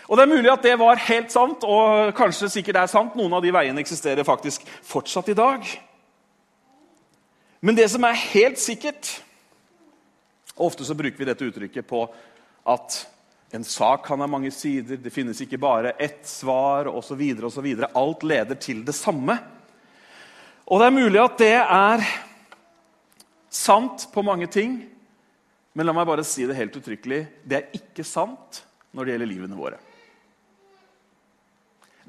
Og 0.09 0.17
Det 0.17 0.23
er 0.25 0.33
mulig 0.33 0.51
at 0.51 0.65
det 0.65 0.73
var 0.79 0.99
helt 1.07 1.31
sant, 1.31 1.63
og 1.63 2.11
kanskje 2.17 2.49
sikkert 2.51 2.81
er 2.81 2.91
sant. 2.91 3.15
Noen 3.15 3.33
av 3.37 3.41
de 3.45 3.53
veiene 3.53 3.81
eksisterer 3.81 4.27
faktisk 4.27 4.65
fortsatt 4.83 5.29
i 5.31 5.37
dag. 5.37 5.69
Men 7.63 7.77
det 7.77 7.87
som 7.89 8.03
er 8.03 8.19
helt 8.33 8.59
sikkert 8.59 9.13
og 10.53 10.67
Ofte 10.69 10.85
så 10.85 10.95
bruker 10.97 11.17
vi 11.17 11.25
dette 11.25 11.47
uttrykket 11.47 11.87
på 11.89 12.03
at 12.69 12.99
en 13.53 13.63
sak 13.63 14.07
kan 14.07 14.21
ha 14.21 14.27
mange 14.27 14.49
sider, 14.51 14.97
det 14.97 15.11
finnes 15.13 15.37
ikke 15.43 15.59
bare 15.61 15.91
ett 16.01 16.25
svar 16.25 16.87
osv. 16.89 17.21
Alt 17.93 18.25
leder 18.25 18.57
til 18.57 18.81
det 18.85 18.95
samme. 18.97 19.35
Og 20.65 20.81
det 20.81 20.87
er 20.87 20.95
mulig 20.95 21.21
at 21.21 21.37
det 21.37 21.51
er 21.61 22.05
sant 23.53 24.07
på 24.09 24.25
mange 24.25 24.49
ting, 24.49 24.79
men 25.77 25.85
la 25.85 25.93
meg 25.93 26.09
bare 26.09 26.25
si 26.25 26.47
det 26.49 26.57
helt 26.57 26.81
uttrykkelig 26.81 27.21
det 27.45 27.59
er 27.59 27.77
ikke 27.77 28.05
sant 28.05 28.63
når 28.89 29.05
det 29.05 29.13
gjelder 29.13 29.33
livene 29.35 29.61
våre. 29.61 29.77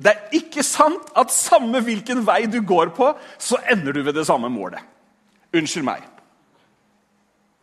Det 0.00 0.16
er 0.16 0.36
ikke 0.40 0.64
sant 0.64 1.12
at 1.12 1.32
samme 1.32 1.84
hvilken 1.84 2.24
vei 2.24 2.46
du 2.48 2.62
går 2.64 2.96
på, 2.96 3.12
så 3.36 3.60
ender 3.68 3.92
du 3.92 4.00
ved 4.00 4.16
det 4.16 4.24
samme 4.24 4.48
målet. 4.48 4.80
Unnskyld 5.52 5.92
meg. 5.92 6.08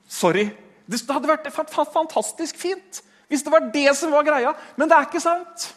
Sorry. 0.06 0.52
Det 0.86 1.02
hadde 1.10 1.34
vært 1.34 1.50
fantastisk 1.56 2.62
fint 2.62 3.08
hvis 3.32 3.46
det 3.46 3.52
var 3.54 3.70
det 3.72 3.94
som 3.96 4.12
var 4.12 4.26
greia, 4.28 4.52
men 4.76 4.90
det 4.92 4.98
er 4.98 5.08
ikke 5.08 5.24
sant. 5.24 5.70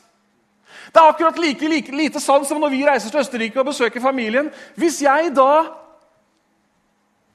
Det 0.90 0.98
er 0.98 1.12
akkurat 1.12 1.38
like, 1.38 1.68
like 1.70 1.94
lite 1.94 2.20
sant 2.20 2.48
som 2.48 2.58
når 2.58 2.72
vi 2.74 2.82
reiser 2.86 3.12
til 3.12 3.22
Østerrike 3.22 3.60
og 3.62 3.68
besøker 3.70 4.02
familien. 4.02 4.50
Hvis 4.74 4.98
jeg 5.02 5.30
da 5.36 5.62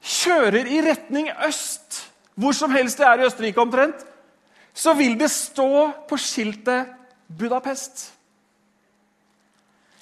kjører 0.03 0.67
i 0.67 0.81
retning 0.83 1.31
øst, 1.47 2.03
hvor 2.35 2.51
som 2.55 2.75
helst 2.75 2.99
det 2.99 3.07
er 3.07 3.23
i 3.23 3.27
Østerrike 3.27 3.63
omtrent, 3.63 4.03
så 4.73 4.93
vil 4.93 5.15
det 5.19 5.31
stå 5.31 5.89
på 6.09 6.19
skiltet 6.19 6.91
Budapest. 7.39 8.09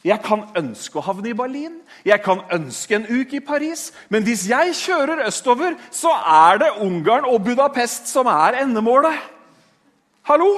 Jeg 0.05 0.21
kan 0.24 0.45
ønske 0.55 0.97
å 0.97 1.03
havne 1.03 1.29
i 1.29 1.38
Berlin, 1.38 1.79
jeg 2.05 2.21
kan 2.24 2.41
ønske 2.53 2.95
en 2.95 3.07
uke 3.09 3.38
i 3.38 3.43
Paris. 3.43 3.89
Men 4.09 4.24
hvis 4.24 4.45
jeg 4.50 4.75
kjører 4.81 5.25
østover, 5.27 5.75
så 5.91 6.13
er 6.25 6.62
det 6.62 6.75
Ungarn 6.81 7.25
og 7.27 7.43
Budapest 7.43 8.07
som 8.09 8.29
er 8.31 8.62
endemålet. 8.63 9.17
Hallo? 10.27 10.50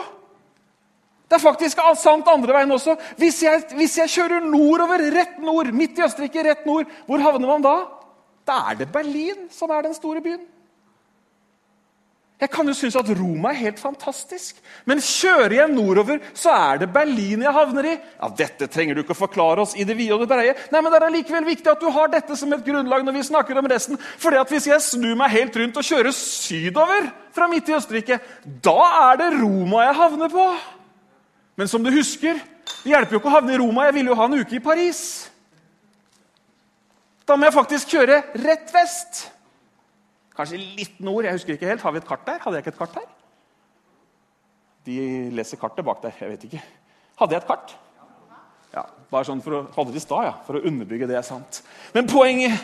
Det 1.30 1.38
er 1.38 1.44
faktisk 1.44 1.82
sant 2.02 2.30
andre 2.32 2.56
veien 2.56 2.72
også. 2.74 2.96
Hvis 3.20 3.44
jeg, 3.44 3.62
hvis 3.78 4.00
jeg 4.00 4.10
kjører 4.16 4.46
nordover, 4.50 5.04
rett 5.14 5.38
nord, 5.46 5.70
midt 5.78 6.00
i 6.00 6.06
Østerrike, 6.08 6.42
rett 6.48 6.64
nord, 6.66 6.90
hvor 7.06 7.22
havner 7.22 7.52
man 7.52 7.66
da? 7.66 7.76
Da 8.50 8.64
er 8.72 8.80
det 8.80 8.90
Berlin 8.90 9.46
som 9.54 9.70
er 9.70 9.86
den 9.86 9.94
store 9.94 10.24
byen. 10.26 10.42
Jeg 12.40 12.52
kan 12.54 12.68
jo 12.70 12.74
synes 12.78 12.96
at 12.96 13.10
Roma 13.20 13.50
er 13.52 13.58
helt 13.66 13.80
fantastisk, 13.82 14.62
men 14.88 15.02
kjører 15.04 15.58
jeg 15.58 15.72
nordover, 15.74 16.22
så 16.32 16.54
er 16.56 16.78
det 16.80 16.88
Berlin 16.96 17.42
jeg 17.44 17.52
havner 17.52 17.88
i. 17.90 17.96
Ja, 18.00 18.30
Dette 18.32 18.70
trenger 18.72 18.96
du 18.96 19.02
ikke 19.02 19.12
å 19.12 19.20
forklare 19.26 19.66
oss 19.66 19.74
i 19.76 19.84
det 19.84 19.98
vide 20.00 20.16
og 20.16 20.24
det 20.24 20.30
breie. 20.32 20.54
Nei, 20.72 20.80
men 20.80 20.94
Det 20.94 21.02
er 21.04 21.16
likevel 21.18 21.50
viktig 21.50 21.68
at 21.68 21.84
du 21.84 21.90
har 21.92 22.08
dette 22.08 22.38
som 22.40 22.54
et 22.56 22.64
grunnlag 22.64 23.04
når 23.04 23.18
vi 23.18 23.24
snakker 23.28 23.60
om 23.60 23.68
resten. 23.68 24.00
Fordi 24.00 24.40
at 24.40 24.50
Hvis 24.50 24.70
jeg 24.72 24.82
snur 24.82 25.18
meg 25.20 25.36
helt 25.36 25.58
rundt 25.60 25.80
og 25.82 25.84
kjører 25.84 26.16
sydover 26.16 27.10
fra 27.36 27.48
midt 27.52 27.70
i 27.70 27.76
Østerrike, 27.76 28.20
da 28.64 28.80
er 29.12 29.20
det 29.20 29.34
Roma 29.42 29.84
jeg 29.84 29.98
havner 30.00 30.32
på. 30.32 30.46
Men 31.60 31.68
som 31.68 31.84
du 31.84 31.92
husker, 31.92 32.40
det 32.40 32.94
hjelper 32.94 33.18
jo 33.18 33.20
ikke 33.20 33.30
å 33.34 33.36
havne 33.36 33.54
i 33.54 33.60
Roma. 33.60 33.90
Jeg 33.90 33.98
ville 33.98 34.14
jo 34.14 34.16
ha 34.16 34.30
en 34.30 34.40
uke 34.40 34.56
i 34.56 34.64
Paris. 34.64 35.02
Da 37.28 37.36
må 37.36 37.50
jeg 37.50 37.58
faktisk 37.58 37.92
kjøre 37.98 38.22
rett 38.46 38.72
vest. 38.74 39.26
Kanskje 40.40 40.62
litt 40.80 41.00
nord. 41.04 41.26
jeg 41.28 41.36
husker 41.36 41.58
ikke 41.58 41.68
helt. 41.68 41.82
Har 41.84 41.92
vi 41.92 42.00
et 42.00 42.08
kart 42.08 42.24
der? 42.24 42.40
Hadde 42.40 42.56
jeg 42.56 42.64
ikke 42.64 42.72
et 42.72 42.80
kart 42.80 42.94
her? 42.96 43.08
De 44.88 44.96
leser 45.36 45.60
kartet 45.60 45.84
bak 45.86 46.00
der. 46.06 46.16
Jeg 46.16 46.32
vet 46.32 46.46
ikke. 46.48 46.62
Hadde 47.20 47.36
jeg 47.36 47.44
et 47.44 47.50
kart? 47.50 47.76
Ja, 48.72 48.86
bare 49.12 49.28
sånn 49.28 49.42
for 49.44 49.58
å, 49.58 49.62
Hadde 49.76 49.92
det 49.92 50.00
i 50.00 50.06
stad, 50.06 50.30
ja. 50.30 50.34
For 50.48 50.56
å 50.56 50.64
underbygge 50.64 51.10
det 51.10 51.20
er 51.20 51.28
sant. 51.28 51.64
Men 51.92 52.08
poenget 52.08 52.56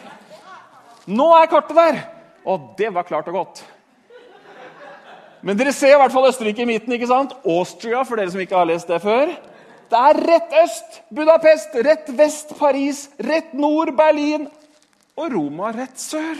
Nå 1.05 1.27
er 1.35 1.51
kartet 1.51 1.77
der! 1.77 1.99
Og 2.47 2.71
det 2.79 2.93
var 2.95 3.05
klart 3.05 3.27
og 3.29 3.41
godt. 3.41 3.63
Men 5.45 5.57
dere 5.59 5.73
ser 5.75 5.93
i 5.93 5.99
hvert 5.99 6.13
fall 6.13 6.29
Østerrike 6.29 6.63
i 6.63 6.69
midten. 6.69 6.93
ikke 6.95 7.09
sant? 7.09 7.35
Austria, 7.43 8.05
for 8.07 8.17
dere 8.17 8.31
som 8.33 8.41
ikke 8.41 8.57
har 8.57 8.69
lest 8.69 8.89
det 8.89 9.01
før. 9.03 9.33
Det 9.91 10.03
er 10.09 10.25
rett 10.31 10.55
øst 10.63 11.01
Budapest, 11.13 11.75
rett 11.85 12.07
vest 12.17 12.55
Paris, 12.57 13.09
rett 13.21 13.51
nord 13.53 13.91
Berlin 13.97 14.47
og 15.19 15.27
Roma 15.35 15.75
rett 15.75 15.99
sør. 16.01 16.39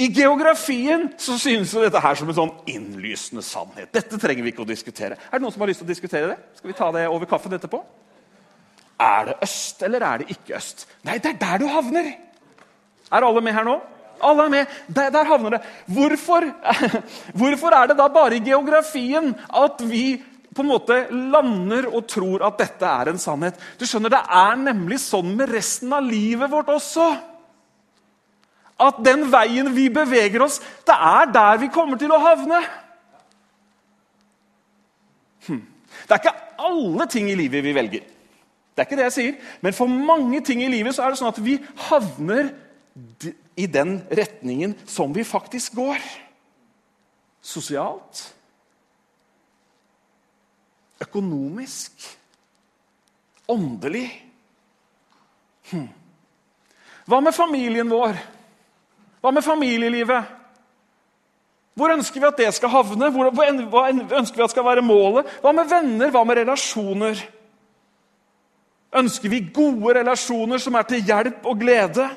I 0.00 0.08
geografien 0.08 1.10
så 1.20 1.34
synes 1.36 1.74
jo 1.74 1.82
dette 1.84 2.00
her 2.00 2.16
som 2.16 2.30
en 2.32 2.36
sånn 2.36 2.52
innlysende 2.72 3.42
sannhet. 3.44 3.90
Dette 3.92 4.16
trenger 4.20 4.46
vi 4.46 4.54
ikke 4.54 4.64
å 4.64 4.68
diskutere. 4.68 5.18
Er 5.28 5.36
det 5.36 5.44
noen 5.44 5.52
som 5.52 5.60
har 5.60 5.68
lyst 5.68 5.82
til 5.82 5.88
å 5.88 5.92
diskutere 5.92 6.30
det? 6.30 6.38
Skal 6.56 6.72
vi 6.72 6.76
ta 6.78 6.88
det 6.94 7.02
over 7.10 7.28
kaffen 7.28 7.52
etterpå? 7.52 7.82
Er 9.00 9.28
det 9.28 9.36
øst, 9.44 9.84
eller 9.84 10.06
er 10.08 10.22
det 10.22 10.32
ikke 10.32 10.56
øst? 10.56 10.86
Nei, 11.04 11.18
det 11.20 11.34
er 11.34 11.38
der 11.42 11.60
du 11.60 11.68
havner. 11.68 12.10
Er 13.10 13.28
alle 13.28 13.44
med 13.44 13.56
her 13.56 13.68
nå? 13.68 13.76
Alle 14.24 14.48
er 14.48 14.54
med. 14.56 14.74
Der, 14.88 15.12
der 15.12 15.28
havner 15.28 15.58
det. 15.58 15.62
Hvorfor, 15.92 16.48
hvorfor 17.42 17.76
er 17.76 17.92
det 17.92 18.00
da 18.00 18.08
bare 18.12 18.40
i 18.40 18.44
geografien 18.44 19.34
at 19.52 19.84
vi 19.84 20.04
på 20.50 20.64
en 20.64 20.72
måte 20.72 21.02
lander 21.12 21.90
og 21.92 22.08
tror 22.08 22.46
at 22.48 22.56
dette 22.60 22.88
er 22.88 23.12
en 23.12 23.20
sannhet? 23.20 23.60
Du 23.76 23.84
skjønner, 23.84 24.16
Det 24.16 24.24
er 24.24 24.62
nemlig 24.64 25.00
sånn 25.04 25.36
med 25.36 25.52
resten 25.52 25.92
av 25.92 26.08
livet 26.08 26.52
vårt 26.52 26.72
også 26.72 27.10
at 28.80 29.00
den 29.04 29.26
veien 29.32 29.68
vi 29.76 29.88
beveger 29.92 30.44
oss, 30.44 30.60
det 30.86 30.94
er 30.96 31.28
der 31.32 31.60
vi 31.60 31.68
kommer 31.72 32.00
til 32.00 32.12
å 32.14 32.20
havne. 32.22 32.60
Hm. 35.46 35.60
Det 36.06 36.16
er 36.16 36.22
ikke 36.22 36.38
alle 36.70 37.06
ting 37.10 37.28
i 37.30 37.36
livet 37.38 37.64
vi 37.64 37.76
velger. 37.76 38.08
Det 38.74 38.82
er 38.82 38.88
ikke 38.88 38.98
det 38.98 39.06
jeg 39.10 39.16
sier. 39.16 39.38
Men 39.60 39.76
for 39.76 39.90
mange 39.90 40.40
ting 40.46 40.62
i 40.64 40.70
livet 40.72 40.96
så 40.96 41.04
er 41.04 41.12
det 41.12 41.20
sånn 41.20 41.32
at 41.32 41.40
vi 41.44 41.58
havner 41.90 42.52
i 43.60 43.66
den 43.68 43.98
retningen 44.08 44.74
som 44.88 45.12
vi 45.14 45.24
faktisk 45.26 45.76
går. 45.78 46.00
Sosialt. 47.44 48.22
Økonomisk. 51.00 52.08
Åndelig. 53.50 54.08
Hm. 55.70 55.88
Hva 57.10 57.20
med 57.24 57.34
familien 57.34 57.90
vår? 57.90 58.18
Hva 59.20 59.32
med 59.34 59.44
familielivet? 59.44 60.36
Hvor 61.76 61.92
ønsker 61.94 62.20
vi 62.20 62.28
at 62.28 62.40
det 62.40 62.48
skal 62.56 62.72
havne? 62.72 63.10
Hvor, 63.12 63.30
hva 63.32 63.90
ønsker 63.92 64.36
vi 64.40 64.44
at 64.44 64.52
skal 64.52 64.66
være 64.66 64.84
målet? 64.84 65.28
Hva 65.40 65.52
med 65.56 65.68
venner? 65.70 66.10
Hva 66.12 66.24
med 66.28 66.40
relasjoner? 66.40 67.20
Ønsker 69.00 69.30
vi 69.30 69.44
gode 69.54 69.94
relasjoner 70.00 70.58
som 70.58 70.74
er 70.74 70.88
til 70.88 71.04
hjelp 71.06 71.46
og 71.46 71.60
glede? 71.60 72.08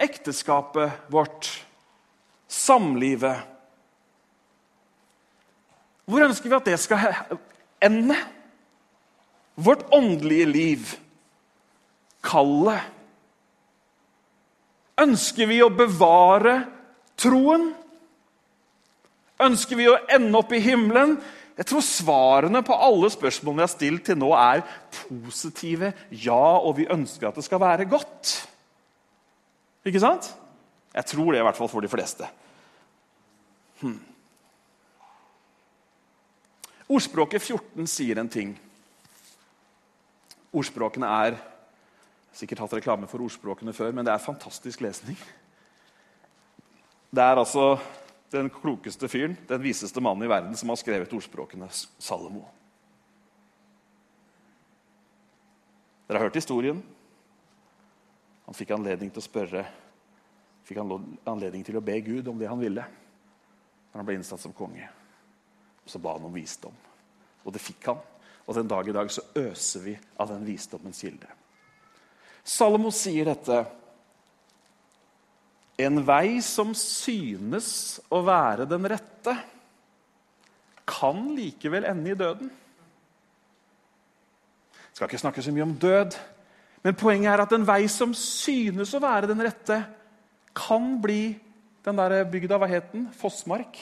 Ekteskapet 0.00 1.04
vårt, 1.12 1.46
samlivet 2.50 3.36
Hvor 6.04 6.24
ønsker 6.26 6.50
vi 6.50 6.56
at 6.56 6.66
det 6.66 6.80
skal 6.82 7.14
ende? 7.82 8.16
Vårt 9.54 9.86
åndelige 9.94 10.44
liv, 10.50 10.90
kallet 12.24 12.93
Ønsker 15.00 15.48
vi 15.50 15.58
å 15.64 15.72
bevare 15.74 16.58
troen? 17.18 17.72
Ønsker 19.42 19.78
vi 19.78 19.88
å 19.90 19.98
ende 20.14 20.38
opp 20.38 20.52
i 20.54 20.62
himmelen? 20.62 21.16
Jeg 21.54 21.68
tror 21.70 21.84
svarene 21.86 22.62
på 22.66 22.74
alle 22.74 23.10
spørsmålene 23.14 23.62
vi 23.62 23.66
har 23.66 23.72
stilt 23.72 24.06
til 24.08 24.18
nå, 24.18 24.30
er 24.34 24.62
positive. 24.94 25.92
Ja, 26.10 26.58
og 26.58 26.78
vi 26.78 26.88
ønsker 26.90 27.28
at 27.28 27.38
det 27.38 27.46
skal 27.46 27.62
være 27.62 27.86
godt. 27.90 28.34
Ikke 29.86 30.02
sant? 30.02 30.32
Jeg 30.94 31.10
tror 31.10 31.30
det, 31.30 31.42
i 31.42 31.46
hvert 31.46 31.58
fall 31.58 31.70
for 31.70 31.82
de 31.82 31.90
fleste. 31.90 32.26
Hmm. 33.82 33.98
Ordspråket 36.90 37.42
14 37.42 37.88
sier 37.90 38.20
en 38.20 38.30
ting. 38.30 38.54
Ordspråkene 40.54 41.10
er 41.26 41.38
sikkert 42.34 42.64
hatt 42.64 42.76
reklame 42.78 43.08
for 43.10 43.22
ordspråkene 43.24 43.74
før, 43.76 43.92
men 43.94 44.06
det 44.06 44.12
er 44.14 44.22
fantastisk 44.22 44.82
lesning. 44.84 45.18
Det 47.14 47.22
er 47.22 47.38
altså 47.38 47.76
den 48.34 48.50
klokeste 48.50 49.08
fyren, 49.08 49.36
den 49.48 49.62
viseste 49.62 50.02
mannen 50.02 50.26
i 50.26 50.30
verden, 50.30 50.56
som 50.58 50.72
har 50.72 50.80
skrevet 50.80 51.12
ordspråkene, 51.14 51.68
Salomo. 52.02 52.42
Dere 56.08 56.18
har 56.18 56.26
hørt 56.26 56.36
historien. 56.36 56.82
Han 58.44 58.56
fikk 58.58 58.74
anledning 58.74 59.12
til 59.14 59.22
å 59.22 59.24
spørre 59.24 59.64
fikk 60.64 60.80
anledning 60.80 61.64
til 61.64 61.76
å 61.76 61.84
be 61.84 61.98
Gud 62.04 62.28
om 62.30 62.38
det 62.40 62.48
han 62.48 62.60
ville 62.60 62.84
når 62.84 64.00
han 64.00 64.06
ble 64.08 64.16
innsatt 64.18 64.40
som 64.42 64.54
konge. 64.56 64.88
Og 65.84 65.92
Så 65.92 66.00
ba 66.00 66.16
han 66.16 66.24
om 66.24 66.34
visdom, 66.34 66.74
og 67.44 67.52
det 67.52 67.62
fikk 67.62 67.90
han. 67.92 68.00
Og 68.44 68.56
den 68.56 68.68
dag 68.68 68.88
i 68.88 68.92
dag 68.92 69.10
så 69.12 69.22
øser 69.40 69.84
vi 69.84 69.94
av 70.20 70.28
den 70.28 70.44
visdommens 70.44 71.00
kilde. 71.00 71.28
Salomo 72.44 72.92
sier 72.92 73.30
dette 73.30 73.62
En 75.80 75.98
vei 76.06 76.38
som 76.44 76.70
synes 76.78 77.98
å 78.12 78.20
være 78.22 78.66
den 78.70 78.84
rette, 78.86 79.32
kan 80.86 81.24
likevel 81.34 81.88
ende 81.88 82.12
i 82.12 82.18
døden. 82.18 82.52
Jeg 84.76 84.94
skal 84.94 85.08
ikke 85.08 85.22
snakke 85.24 85.42
så 85.42 85.50
mye 85.50 85.66
om 85.66 85.72
død, 85.82 86.14
men 86.84 86.94
poenget 87.00 87.32
er 87.32 87.42
at 87.42 87.56
en 87.56 87.66
vei 87.66 87.88
som 87.90 88.12
synes 88.14 88.92
å 88.94 89.02
være 89.02 89.32
den 89.32 89.42
rette, 89.42 89.80
kan 90.54 90.92
bli 91.02 91.34
den 91.82 91.98
der 91.98 92.20
bygda 92.30 92.60
Hva 92.60 92.70
het 92.70 92.92
den? 92.92 93.08
Fossmark? 93.18 93.80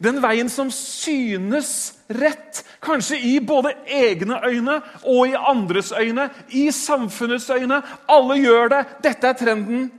Den 0.00 0.22
veien 0.24 0.48
som 0.48 0.70
synes 0.72 2.00
rett, 2.08 2.62
kanskje 2.80 3.18
i 3.20 3.34
både 3.44 3.74
egne 3.84 4.38
øyne 4.46 4.78
og 5.04 5.28
i 5.28 5.36
andres 5.36 5.92
øyne, 5.92 6.30
i 6.56 6.70
samfunnets 6.72 7.50
øyne. 7.52 7.82
Alle 8.08 8.38
gjør 8.40 8.72
det. 8.72 8.84
Dette 9.04 9.28
er 9.28 9.36
trenden. 9.36 9.90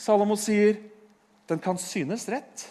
Salomo 0.00 0.36
sier 0.40 0.78
den 1.50 1.60
kan 1.60 1.78
synes 1.78 2.28
rett, 2.30 2.66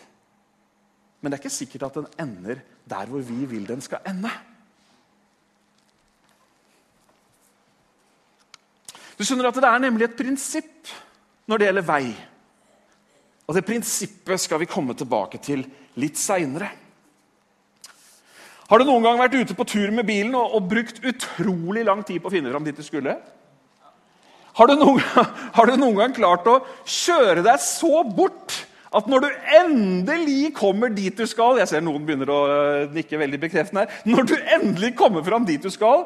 men 1.19 1.31
det 1.31 1.37
er 1.37 1.43
ikke 1.43 1.51
sikkert 1.51 1.89
at 1.89 1.97
den 1.99 2.07
ender 2.23 2.61
der 2.89 3.09
hvor 3.11 3.21
vi 3.21 3.45
vil 3.45 3.67
den 3.67 3.81
skal 3.83 3.99
ende. 4.07 4.31
Du 9.19 9.25
skjønner 9.27 9.49
at 9.49 9.55
Det 9.55 9.67
er 9.67 9.83
nemlig 9.83 10.07
et 10.07 10.15
prinsipp 10.15 10.87
når 11.47 11.57
det 11.57 11.67
gjelder 11.67 11.87
vei. 11.89 12.05
Og 13.49 13.55
Det 13.57 13.65
prinsippet 13.65 14.43
skal 14.43 14.61
vi 14.61 14.69
komme 14.69 14.93
tilbake 14.93 15.39
til 15.41 15.63
litt 15.97 16.19
seinere. 16.21 16.69
Har 18.69 18.77
du 18.77 18.85
noen 18.85 19.01
gang 19.01 19.17
vært 19.17 19.39
ute 19.39 19.55
på 19.57 19.65
tur 19.65 19.89
med 19.89 20.05
bilen 20.05 20.35
og, 20.37 20.53
og, 20.53 20.67
brukt 20.69 21.01
utrolig 21.01 21.81
lang 21.87 22.03
tid 22.05 22.21
på 22.21 22.29
å 22.29 22.33
finne 22.35 22.51
fram 22.53 22.67
dit 22.67 22.77
du 22.77 22.85
skulle? 22.85 23.15
Har 24.59 24.69
du, 24.69 24.75
noen, 24.77 25.01
har 25.57 25.65
du 25.65 25.79
noen 25.79 25.97
gang 25.97 26.13
klart 26.13 26.45
å 26.45 26.59
kjøre 26.85 27.41
deg 27.41 27.57
så 27.65 28.03
bort 28.05 28.59
at 28.93 29.09
når 29.09 29.25
du 29.25 29.29
endelig 29.57 30.53
kommer 30.57 30.93
dit 30.93 31.13
du 31.13 31.25
skal 31.29 31.59
Jeg 31.61 31.69
ser 31.69 31.83
noen 31.85 32.05
begynner 32.05 32.29
å 32.33 32.39
øh, 32.49 32.93
nikke 32.93 33.19
veldig 33.21 33.41
bekreftende 33.41 33.85
her. 33.85 33.99
Når 34.09 34.29
du 34.29 34.37
endelig 34.37 34.95
kommer 34.97 35.25
fram 35.25 35.45
dit 35.49 35.61
du 35.61 35.69
skal, 35.73 36.05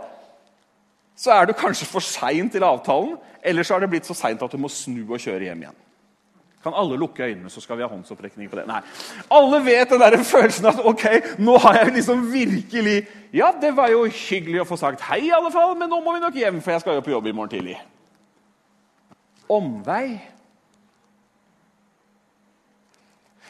så 1.19 1.35
er 1.35 1.47
du 1.47 1.57
kanskje 1.59 1.87
for 1.91 2.03
sein 2.03 2.47
til 2.51 2.63
avtalen, 2.67 3.17
eller 3.43 3.67
så 3.67 3.75
er 3.75 3.83
det 3.83 3.91
blitt 3.91 4.07
så 4.07 4.15
seint 4.17 4.43
at 4.43 4.51
du 4.51 4.59
må 4.59 4.71
snu 4.71 5.03
og 5.03 5.19
kjøre 5.19 5.51
hjem 5.51 5.67
igjen. 5.67 5.82
Kan 6.63 6.75
alle 6.79 6.97
lukke 6.97 7.25
øynene, 7.25 7.49
så 7.51 7.61
skal 7.61 7.77
vi 7.77 7.83
ha 7.83 7.89
håndsopprekning 7.91 8.49
på 8.49 8.55
det? 8.55 8.67
Nei. 8.69 8.79
Alle 9.35 9.59
vet 9.65 9.89
den 9.91 9.99
der 9.99 10.15
følelsen 10.23 10.69
at 10.71 10.79
ok, 10.79 11.05
nå 11.43 11.57
har 11.59 11.81
jeg 11.81 11.97
liksom 11.99 12.23
virkelig 12.31 13.01
Ja, 13.33 13.49
det 13.61 13.73
var 13.75 13.89
jo 13.89 14.05
hyggelig 14.05 14.61
å 14.61 14.67
få 14.69 14.77
sagt 14.77 15.01
hei, 15.09 15.25
i 15.27 15.33
alle 15.33 15.51
fall, 15.51 15.73
men 15.75 15.89
nå 15.89 15.99
må 16.05 16.13
vi 16.13 16.21
nok 16.21 16.35
hjem, 16.37 16.61
for 16.61 16.71
jeg 16.71 16.83
skal 16.83 16.99
jo 16.99 17.03
på 17.03 17.11
jobb 17.15 17.27
i 17.27 17.33
morgen 17.33 17.49
tidlig. 17.49 17.79
Omvei. 19.49 20.21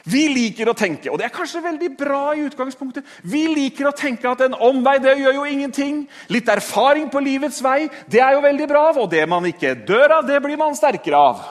Vi 0.10 0.24
liker 0.32 0.72
å 0.72 0.76
tenke, 0.76 1.12
og 1.12 1.20
det 1.20 1.28
er 1.28 1.36
kanskje 1.36 1.62
veldig 1.64 1.90
bra 2.00 2.34
i 2.36 2.44
utgangspunktet, 2.48 3.06
vi 3.24 3.46
liker 3.52 3.88
å 3.88 3.96
tenke 3.96 4.28
at 4.28 4.42
en 4.44 4.56
omvei 4.56 4.98
det 5.04 5.14
gjør 5.20 5.38
jo 5.38 5.46
ingenting. 5.48 6.06
Litt 6.34 6.50
erfaring 6.52 7.12
på 7.12 7.22
livets 7.24 7.62
vei 7.64 7.86
det 8.12 8.24
er 8.24 8.34
jo 8.36 8.44
veldig 8.44 8.68
bra, 8.72 8.88
og 8.98 9.12
det 9.12 9.28
man 9.30 9.46
ikke 9.48 9.78
dør 9.88 10.18
av, 10.18 10.26
det 10.28 10.42
blir 10.44 10.60
man 10.60 10.76
sterkere 10.76 11.22
av. 11.30 11.44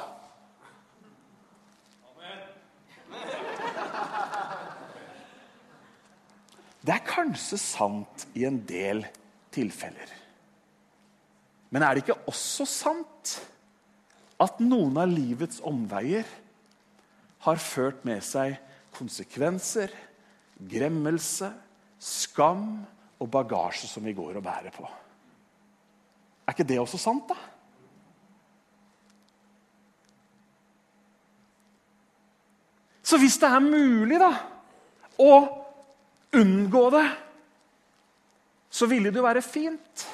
Det 6.83 6.95
er 6.97 7.07
kanskje 7.07 7.59
sant 7.63 8.27
i 8.35 8.45
en 8.49 8.59
del 8.67 9.05
tilfeller. 9.55 10.11
Men 11.73 11.85
er 11.87 11.95
det 11.95 12.03
ikke 12.03 12.27
også 12.29 12.67
sant 12.69 13.37
at 14.43 14.59
noen 14.61 14.99
av 14.99 15.11
livets 15.11 15.63
omveier 15.65 16.27
har 17.47 17.63
ført 17.63 18.03
med 18.07 18.23
seg 18.27 18.59
konsekvenser, 18.97 19.93
gremmelse, 20.59 21.53
skam 22.03 22.67
og 23.23 23.31
bagasje 23.31 23.89
som 23.89 24.05
vi 24.05 24.17
går 24.19 24.41
og 24.41 24.45
bærer 24.45 24.75
på? 24.75 24.85
Er 26.43 26.57
ikke 26.57 26.67
det 26.67 26.81
også 26.83 26.99
sant, 26.99 27.31
da? 27.31 27.39
Så 33.03 33.19
hvis 33.23 33.39
det 33.39 33.49
er 33.49 33.63
mulig 33.63 34.19
da, 34.19 34.33
å 35.21 35.62
unngå 36.33 36.91
det, 36.91 37.07
så 38.73 38.89
ville 38.89 39.13
det 39.13 39.21
jo 39.21 39.27
være 39.27 39.45
fint. 39.45 40.07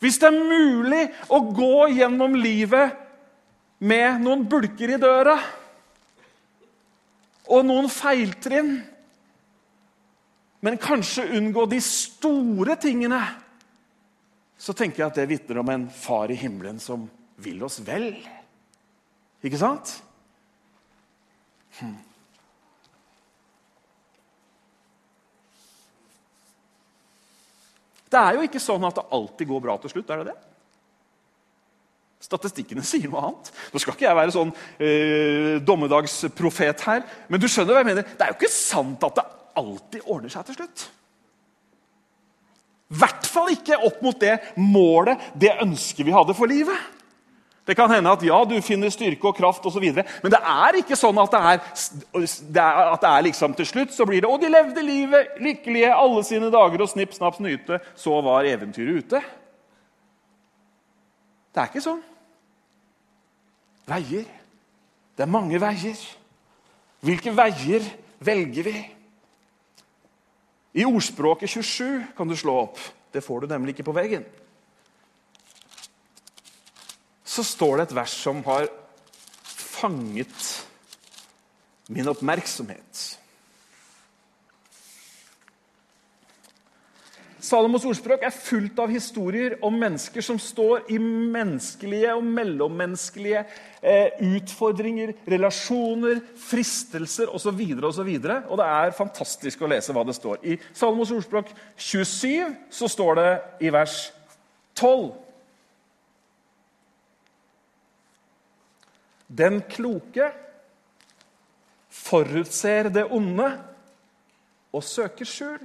Hvis 0.00 0.18
det 0.20 0.28
er 0.28 0.48
mulig 0.48 1.02
å 1.32 1.40
gå 1.56 1.88
gjennom 1.96 2.36
livet 2.36 2.96
med 3.84 4.24
noen 4.24 4.44
bulker 4.48 4.94
i 4.94 5.00
døra 5.00 5.36
og 7.52 7.64
noen 7.68 7.90
feiltrinn, 7.92 8.76
men 10.64 10.80
kanskje 10.80 11.26
unngå 11.36 11.66
de 11.68 11.80
store 11.84 12.78
tingene, 12.80 13.20
så 14.56 14.72
tenker 14.72 15.02
jeg 15.02 15.10
at 15.10 15.18
det 15.20 15.28
vitner 15.28 15.60
om 15.60 15.72
en 15.72 15.84
far 15.92 16.32
i 16.32 16.38
himmelen 16.40 16.80
som 16.80 17.04
vil 17.44 17.60
oss 17.66 17.82
vel. 17.84 18.14
Ikke 19.44 19.60
sant? 19.60 19.92
Hmm. 21.80 21.98
Det 28.14 28.20
er 28.20 28.36
jo 28.36 28.44
ikke 28.46 28.62
sånn 28.62 28.84
at 28.86 28.98
det 29.00 29.08
alltid 29.16 29.50
går 29.50 29.62
bra 29.64 29.78
til 29.82 29.90
slutt. 29.90 30.10
er 30.10 30.22
det 30.22 30.32
det? 30.32 30.40
Statistikkene 32.24 32.84
sier 32.86 33.10
noe 33.10 33.28
annet. 33.28 33.52
Nå 33.72 33.82
skal 33.82 33.96
ikke 33.96 34.08
jeg 34.08 34.20
være 34.20 34.34
sånn 34.34 34.52
eh, 34.78 35.54
dommedagsprofet 35.66 36.84
her, 36.88 37.06
men 37.28 37.42
du 37.42 37.48
skjønner 37.50 37.74
hva 37.74 37.82
jeg 37.82 37.90
mener. 37.92 38.12
Det 38.14 38.26
er 38.26 38.32
jo 38.32 38.38
ikke 38.38 38.54
sant 38.54 39.08
at 39.08 39.18
det 39.18 39.26
alltid 39.60 40.06
ordner 40.10 40.32
seg 40.32 40.46
til 40.48 40.60
slutt. 40.60 40.86
I 42.94 42.98
hvert 43.00 43.26
fall 43.26 43.50
ikke 43.50 43.80
opp 43.88 44.02
mot 44.04 44.18
det 44.20 44.36
målet, 44.60 45.32
det 45.34 45.56
ønsket 45.64 46.06
vi 46.06 46.14
hadde 46.14 46.36
for 46.36 46.50
livet. 46.50 46.93
Det 47.64 47.76
kan 47.76 47.88
hende 47.88 48.12
at 48.12 48.22
ja, 48.22 48.38
du 48.44 48.58
finner 48.60 48.92
styrke 48.92 49.30
og 49.30 49.36
kraft 49.38 49.64
osv., 49.64 49.84
men 49.96 50.32
det 50.32 50.40
er 50.40 50.76
ikke 50.82 50.98
sånn 51.00 51.16
at 51.22 51.32
det 51.32 51.40
er, 51.40 51.62
at 52.60 53.00
det 53.00 53.10
er 53.10 53.24
liksom 53.24 53.54
til 53.56 53.68
slutt 53.70 53.94
så 53.96 54.04
blir 54.08 54.20
det 54.20 54.28
Og 54.28 54.42
de 54.42 54.50
levde 54.52 54.84
livet 54.84 55.38
lykkelige 55.40 55.94
alle 55.94 56.24
sine 56.28 56.50
dager, 56.52 56.84
og 56.84 56.92
snipp, 56.92 57.16
snapp, 57.16 57.38
snyte, 57.40 57.80
så 57.96 58.20
var 58.24 58.44
eventyret 58.50 59.00
ute. 59.00 59.22
Det 61.54 61.62
er 61.62 61.72
ikke 61.72 61.86
sånn. 61.86 62.04
Veier. 63.88 64.28
Det 65.16 65.24
er 65.24 65.30
mange 65.32 65.60
veier. 65.60 66.06
Hvilke 67.04 67.32
veier 67.32 67.88
velger 68.24 68.68
vi? 68.68 68.76
I 70.74 70.84
ordspråket 70.84 71.48
27 71.48 72.16
kan 72.18 72.28
du 72.28 72.36
slå 72.36 72.60
opp. 72.66 72.80
Det 73.14 73.24
får 73.24 73.44
du 73.44 73.52
nemlig 73.54 73.72
ikke 73.72 73.88
på 73.88 73.96
veggen 73.96 74.24
så 77.34 77.42
står 77.46 77.76
det 77.80 77.88
et 77.88 77.98
vers 77.98 78.14
som 78.22 78.40
har 78.46 78.68
fanget 79.44 80.48
min 81.92 82.08
oppmerksomhet. 82.08 83.02
Salomos 87.44 87.84
ordspråk 87.84 88.22
er 88.24 88.32
fullt 88.32 88.78
av 88.80 88.88
historier 88.88 89.58
om 89.66 89.74
mennesker 89.76 90.24
som 90.24 90.38
står 90.40 90.86
i 90.94 90.96
menneskelige 91.02 92.14
og 92.16 92.24
mellommenneskelige 92.24 93.42
eh, 93.82 94.22
utfordringer, 94.30 95.12
relasjoner, 95.28 96.22
fristelser 96.40 97.28
osv. 97.28 97.50
Og, 97.50 97.92
så 97.92 98.06
videre, 98.06 98.38
og, 98.40 98.46
så 98.46 98.54
og 98.54 98.62
det 98.62 98.70
er 98.70 98.96
fantastisk 98.96 99.60
å 99.60 99.68
lese 99.74 99.92
hva 99.92 100.06
det 100.08 100.16
står. 100.16 100.40
I 100.40 100.56
Salomos 100.72 101.12
ordspråk 101.12 101.52
27 101.76 102.56
så 102.72 102.88
står 102.88 103.20
det 103.20 103.28
i 103.68 103.74
vers 103.74 103.98
12 104.80 105.12
Den 109.34 109.62
kloke 109.66 110.30
forutser 111.90 112.90
det 112.94 113.04
onde 113.10 113.48
og 114.74 114.82
søker 114.84 115.26
skjul. 115.26 115.62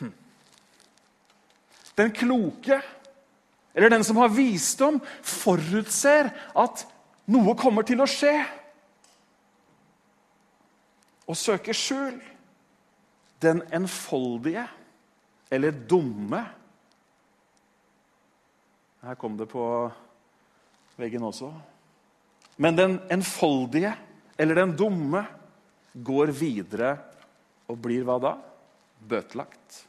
Hm. 0.00 0.12
Den 1.96 2.12
kloke, 2.12 2.80
eller 3.74 3.92
den 3.92 4.04
som 4.04 4.20
har 4.20 4.32
visdom, 4.32 5.00
forutser 5.22 6.32
at 6.56 6.86
noe 7.32 7.56
kommer 7.58 7.86
til 7.86 8.00
å 8.00 8.08
skje. 8.08 8.34
Og 11.26 11.36
søker 11.36 11.76
skjul. 11.76 12.18
Den 13.42 13.60
enfoldige, 13.74 14.64
eller 15.52 15.74
dumme 15.88 16.44
Her 19.06 19.14
kom 19.14 19.36
det 19.38 19.46
på 19.46 19.62
veggen 20.98 21.22
også. 21.22 21.52
Men 22.56 22.76
den 22.76 22.98
enfoldige, 23.12 23.92
eller 24.36 24.62
den 24.62 24.76
dumme, 24.76 25.24
går 25.92 26.32
videre 26.36 26.96
og 27.68 27.78
blir 27.80 28.04
hva 28.04 28.18
da? 28.20 28.34
Bøtelagt. 29.00 29.82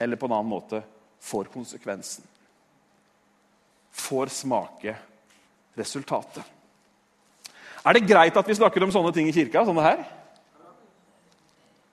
Eller 0.00 0.18
på 0.18 0.28
en 0.28 0.36
annen 0.36 0.50
måte 0.50 0.82
får 1.22 1.50
konsekvensen. 1.52 2.24
Får 3.92 4.32
smake 4.32 4.96
resultatet. 5.78 6.44
Er 7.82 7.96
det 7.96 8.06
greit 8.06 8.36
at 8.38 8.48
vi 8.48 8.56
snakker 8.56 8.84
om 8.84 8.92
sånne 8.94 9.12
ting 9.14 9.28
i 9.28 9.34
kirka? 9.34 9.64
sånne 9.66 9.84
her? 9.84 10.02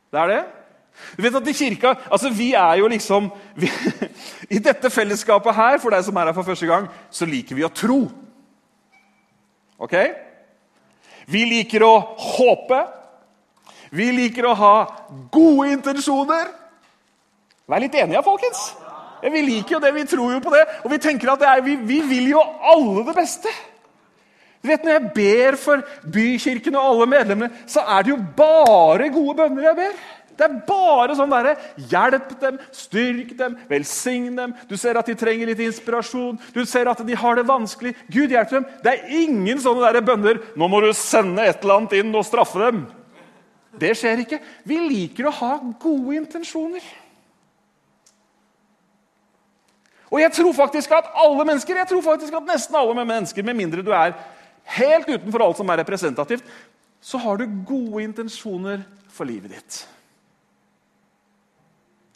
Det 0.09 0.21
er 0.21 0.31
det? 0.33 0.41
Du 1.15 1.23
vet 1.23 1.35
at 1.37 1.47
I 1.47 1.53
kirka, 1.55 1.93
altså 2.11 2.29
vi 2.33 2.49
er 2.57 2.79
jo 2.81 2.87
liksom 2.91 3.29
vi, 3.55 3.69
I 4.55 4.59
dette 4.59 4.89
fellesskapet 4.91 5.55
her, 5.55 5.77
for 5.79 5.93
deg 5.93 6.03
som 6.05 6.17
er 6.17 6.29
her 6.29 6.35
for 6.35 6.47
første 6.47 6.67
gang, 6.67 6.89
så 7.09 7.27
liker 7.29 7.55
vi 7.55 7.65
å 7.65 7.71
tro. 7.71 8.01
Ok? 9.79 9.95
Vi 11.29 11.45
liker 11.47 11.85
å 11.85 11.93
håpe. 12.19 12.79
Vi 13.95 14.09
liker 14.13 14.49
å 14.49 14.57
ha 14.57 14.75
gode 15.33 15.71
intensjoner. 15.73 16.51
Vær 17.69 17.83
litt 17.83 17.95
enige, 17.97 18.25
folkens. 18.25 18.69
Vi 19.19 19.41
liker 19.43 19.75
jo 19.75 19.81
det, 19.83 19.91
vi 19.93 20.05
tror 20.07 20.35
jo 20.35 20.43
på 20.43 20.53
det. 20.53 20.63
Og 20.83 20.93
vi 20.93 21.01
tenker 21.01 21.33
at 21.33 21.43
er, 21.45 21.63
vi, 21.65 21.75
vi, 21.75 21.99
vil 22.07 22.31
jo 22.33 22.43
alle 22.43 23.03
det 23.07 23.15
beste. 23.17 23.51
Du 24.59 24.67
vet, 24.67 24.83
Når 24.83 24.95
jeg 24.95 25.11
ber 25.15 25.57
for 25.59 25.83
bykirken 26.03 26.75
og 26.75 26.87
alle 26.93 27.09
medlemmene, 27.13 27.65
så 27.67 27.83
er 27.95 28.03
det 28.03 28.13
jo 28.13 28.21
bare 28.37 29.11
gode 29.13 29.37
bønner 29.37 29.69
jeg 29.69 29.79
ber. 29.79 29.99
Det 30.39 30.45
er 30.47 30.59
bare 30.67 31.15
sånn 31.19 31.31
derre 31.31 31.57
Hjelp 31.91 32.31
dem, 32.39 32.59
styrk 32.75 33.33
dem, 33.37 33.57
velsign 33.67 34.37
dem. 34.37 34.53
Du 34.69 34.77
ser 34.79 34.97
at 34.99 35.09
de 35.09 35.17
trenger 35.19 35.51
litt 35.51 35.63
inspirasjon, 35.65 36.39
du 36.55 36.61
ser 36.67 36.87
at 36.87 37.01
de 37.05 37.17
har 37.19 37.35
det 37.35 37.47
vanskelig. 37.49 37.93
Gud 38.07 38.31
hjelper 38.31 38.59
dem. 38.59 38.69
Det 38.85 38.93
er 38.93 39.11
ingen 39.19 39.59
sånne 39.59 39.91
der 39.91 40.05
bønner 40.05 40.39
'Nå 40.55 40.69
må 40.71 40.81
du 40.81 40.93
sende 40.93 41.43
et 41.43 41.61
eller 41.61 41.75
annet 41.75 41.99
inn 41.99 42.15
og 42.15 42.25
straffe 42.25 42.59
dem'. 42.59 42.87
Det 43.79 43.91
skjer 43.97 44.23
ikke. 44.23 44.39
Vi 44.65 44.79
liker 44.79 45.27
å 45.27 45.35
ha 45.35 45.51
gode 45.79 46.15
intensjoner. 46.15 46.83
Og 50.09 50.21
jeg 50.23 50.33
tror 50.33 50.53
faktisk 50.57 50.91
at 50.91 51.11
alle 51.13 51.45
mennesker, 51.45 51.77
jeg 51.77 51.87
tror 51.87 52.01
faktisk 52.01 52.33
at 52.33 52.47
nesten 52.49 52.75
alle 52.75 53.05
mennesker, 53.05 53.45
med 53.45 53.59
mindre 53.59 53.85
du 53.85 53.91
er 53.93 54.15
helt 54.79 55.09
utenfor 55.09 55.43
alt 55.45 55.57
som 55.57 55.69
er 55.69 55.83
representativt, 55.83 56.43
så 57.01 57.17
har 57.21 57.37
du 57.37 57.45
gode 57.65 58.03
intensjoner 58.03 58.81
for 59.13 59.29
livet 59.29 59.53
ditt. 59.53 59.85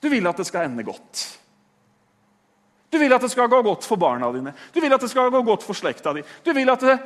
Du 0.04 0.10
vil 0.12 0.28
at 0.28 0.38
det 0.40 0.46
skal 0.50 0.68
ende 0.68 0.84
godt. 0.84 1.24
Du 2.92 3.00
vil 3.02 3.14
at 3.16 3.24
det 3.24 3.32
skal 3.32 3.50
gå 3.50 3.62
godt 3.66 3.88
for 3.88 3.98
barna 3.98 4.30
dine, 4.36 4.54
du 4.74 4.82
vil 4.84 4.94
at 4.94 5.02
det 5.02 5.10
skal 5.10 5.32
gå 5.34 5.42
godt 5.48 5.64
for 5.66 5.74
slekta 5.74 6.14
di. 6.14 6.22
Du 6.46 6.52
vil 6.54 6.70
at 6.70 6.84
det, 6.84 6.98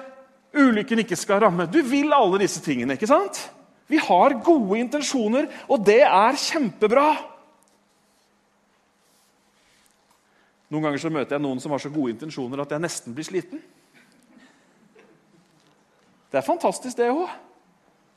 ulykken 0.57 1.03
ikke 1.03 1.15
skal 1.15 1.45
ramme. 1.45 1.69
Du 1.71 1.79
vil 1.85 2.11
alle 2.13 2.41
disse 2.41 2.59
tingene. 2.63 2.97
ikke 2.97 3.07
sant? 3.07 3.39
Vi 3.87 4.01
har 4.03 4.35
gode 4.43 4.79
intensjoner, 4.79 5.47
og 5.69 5.85
det 5.85 6.01
er 6.03 6.39
kjempebra. 6.41 7.07
Noen 10.67 10.83
ganger 10.83 10.99
så 10.99 11.11
møter 11.13 11.37
jeg 11.37 11.45
noen 11.45 11.61
som 11.63 11.71
har 11.71 11.79
så 11.79 11.91
gode 11.93 12.17
intensjoner 12.17 12.65
at 12.65 12.73
jeg 12.75 12.83
nesten 12.83 13.15
blir 13.15 13.27
sliten. 13.27 13.61
Det 16.27 16.41
er 16.41 16.43
fantastisk, 16.43 16.97
det 16.99 17.07
òg. 17.13 17.29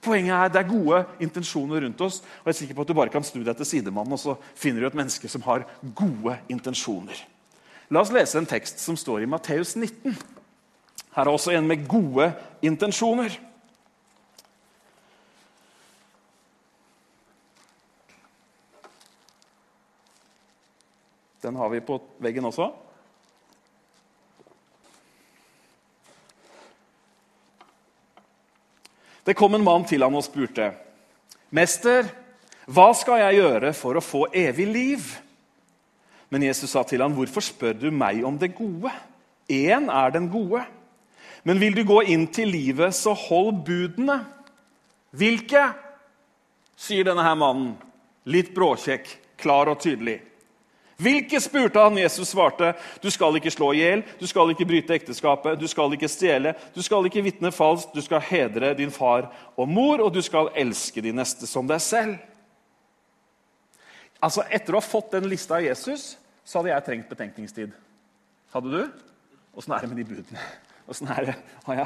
Poenget 0.00 0.32
er 0.32 0.48
det 0.48 0.60
er 0.62 0.68
gode 0.68 1.02
intensjoner 1.20 1.84
rundt 1.84 2.00
oss. 2.00 2.20
og 2.20 2.48
jeg 2.48 2.54
er 2.54 2.58
sikker 2.58 2.74
på 2.74 2.80
at 2.80 2.88
Du 2.88 2.94
bare 2.94 3.12
kan 3.12 3.24
snu 3.24 3.42
deg 3.44 3.56
til 3.56 3.66
sidemannen, 3.66 4.12
og 4.12 4.18
så 4.18 4.36
finner 4.54 4.80
du 4.80 4.86
et 4.86 4.94
menneske 4.94 5.28
som 5.28 5.42
har 5.42 5.66
gode 5.94 6.38
intensjoner. 6.48 7.16
La 7.90 8.00
oss 8.00 8.12
lese 8.12 8.38
en 8.38 8.46
tekst 8.46 8.78
som 8.80 8.96
står 8.96 9.22
i 9.22 9.26
Matteus 9.26 9.76
19. 9.76 10.16
Her 11.16 11.26
er 11.26 11.30
også 11.30 11.50
en 11.50 11.66
med 11.66 11.88
gode 11.88 12.32
intensjoner. 12.62 13.34
Den 21.42 21.56
har 21.56 21.68
vi 21.68 21.80
på 21.80 21.98
veggen 22.20 22.44
også. 22.44 22.70
Det 29.24 29.36
kom 29.36 29.54
en 29.54 29.64
mann 29.64 29.84
til 29.84 30.02
han 30.02 30.14
og 30.14 30.24
spurte, 30.24 30.72
'Mester, 31.50 32.06
hva 32.66 32.92
skal 32.94 33.20
jeg 33.20 33.42
gjøre 33.42 33.72
for 33.74 33.94
å 33.94 34.04
få 34.04 34.26
evig 34.32 34.66
liv?' 34.66 35.18
Men 36.30 36.42
Jesus 36.42 36.70
sa 36.70 36.82
til 36.82 37.02
ham, 37.02 37.12
'Hvorfor 37.12 37.40
spør 37.40 37.72
du 37.72 37.90
meg 37.90 38.24
om 38.24 38.38
det 38.38 38.54
gode?' 38.54 38.92
Én 39.50 39.90
er 39.90 40.10
den 40.10 40.28
gode. 40.30 40.62
Men 41.42 41.60
vil 41.60 41.74
du 41.74 41.84
gå 41.84 42.00
inn 42.06 42.26
til 42.26 42.48
livet, 42.48 42.94
så 42.94 43.12
hold 43.12 43.64
budene. 43.66 44.24
Hvilke? 45.10 45.72
sier 46.80 47.04
denne 47.04 47.20
her 47.20 47.34
mannen, 47.36 47.74
litt 48.24 48.54
bråkjekk, 48.56 49.08
klar 49.36 49.68
og 49.68 49.82
tydelig. 49.82 50.20
Hvilke 51.00 51.40
spurte 51.40 51.80
han. 51.80 51.98
Jesus 51.98 52.32
svarte, 52.34 52.74
du 53.02 53.08
skal 53.10 53.36
ikke 53.38 53.52
slå 53.52 53.72
i 53.74 53.82
hjel, 53.82 54.04
du 54.20 54.26
skal 54.28 54.52
ikke 54.52 54.66
bryte 54.68 54.96
ekteskapet, 54.98 55.58
du 55.60 55.66
skal 55.70 55.96
ikke 55.96 56.10
stjele, 56.10 56.54
du 56.74 56.82
skal 56.84 57.06
ikke 57.08 57.24
vitne 57.24 57.52
falskt, 57.54 57.94
du 57.94 58.04
skal 58.04 58.22
hedre 58.24 58.74
din 58.78 58.92
far 58.92 59.30
og 59.56 59.68
mor, 59.68 60.04
og 60.04 60.12
du 60.14 60.20
skal 60.24 60.52
elske 60.58 61.02
de 61.04 61.14
neste 61.16 61.48
som 61.48 61.68
deg 61.68 61.80
selv. 61.84 62.18
Altså, 64.20 64.44
Etter 64.52 64.76
å 64.76 64.82
ha 64.82 64.84
fått 64.84 65.14
den 65.16 65.28
lista 65.30 65.56
av 65.56 65.64
Jesus, 65.64 66.14
så 66.44 66.60
hadde 66.60 66.74
jeg 66.74 66.86
trengt 66.88 67.12
betenkningstid. 67.12 67.72
Hadde 68.52 68.74
du? 68.74 69.06
Åssen 69.56 69.72
er 69.72 69.84
det 69.84 69.92
med 69.92 70.02
de 70.02 70.10
budene? 70.10 70.50
Har 70.90 71.22
jeg, 71.22 71.34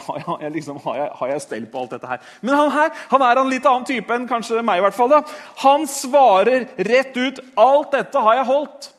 har, 0.00 0.38
jeg, 0.40 0.50
liksom, 0.54 0.78
har, 0.80 0.96
jeg, 0.96 1.08
har 1.18 1.28
jeg, 1.28 1.40
stell 1.44 1.66
på 1.68 1.82
alt 1.82 1.90
dette 1.92 2.08
her? 2.08 2.22
Men 2.40 2.54
han 2.56 2.70
her 2.72 3.02
han 3.10 3.24
er 3.26 3.40
en 3.40 3.50
litt 3.52 3.66
annen 3.68 3.84
type 3.84 4.16
enn 4.16 4.24
kanskje 4.30 4.62
meg. 4.64 4.80
i 4.80 4.84
hvert 4.86 4.96
fall 4.96 5.10
da. 5.12 5.20
Han 5.60 5.84
svarer 5.90 6.64
rett 6.88 7.16
ut 7.16 7.40
'Alt 7.52 7.92
dette 7.92 8.22
har 8.24 8.40
jeg 8.40 8.48
holdt'. 8.48 8.93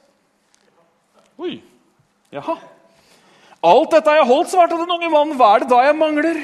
Oi, 1.35 1.57
jaha. 2.31 2.55
Alt 3.65 3.95
dette 3.95 4.11
har 4.11 4.21
jeg 4.21 4.29
holdt, 4.29 4.51
svarte 4.53 4.77
den 4.79 4.91
unge 4.93 5.09
mannen. 5.11 5.35
Hva 5.39 5.55
er 5.55 5.63
det 5.63 5.71
da 5.71 5.81
jeg 5.83 5.97
mangler? 5.97 6.41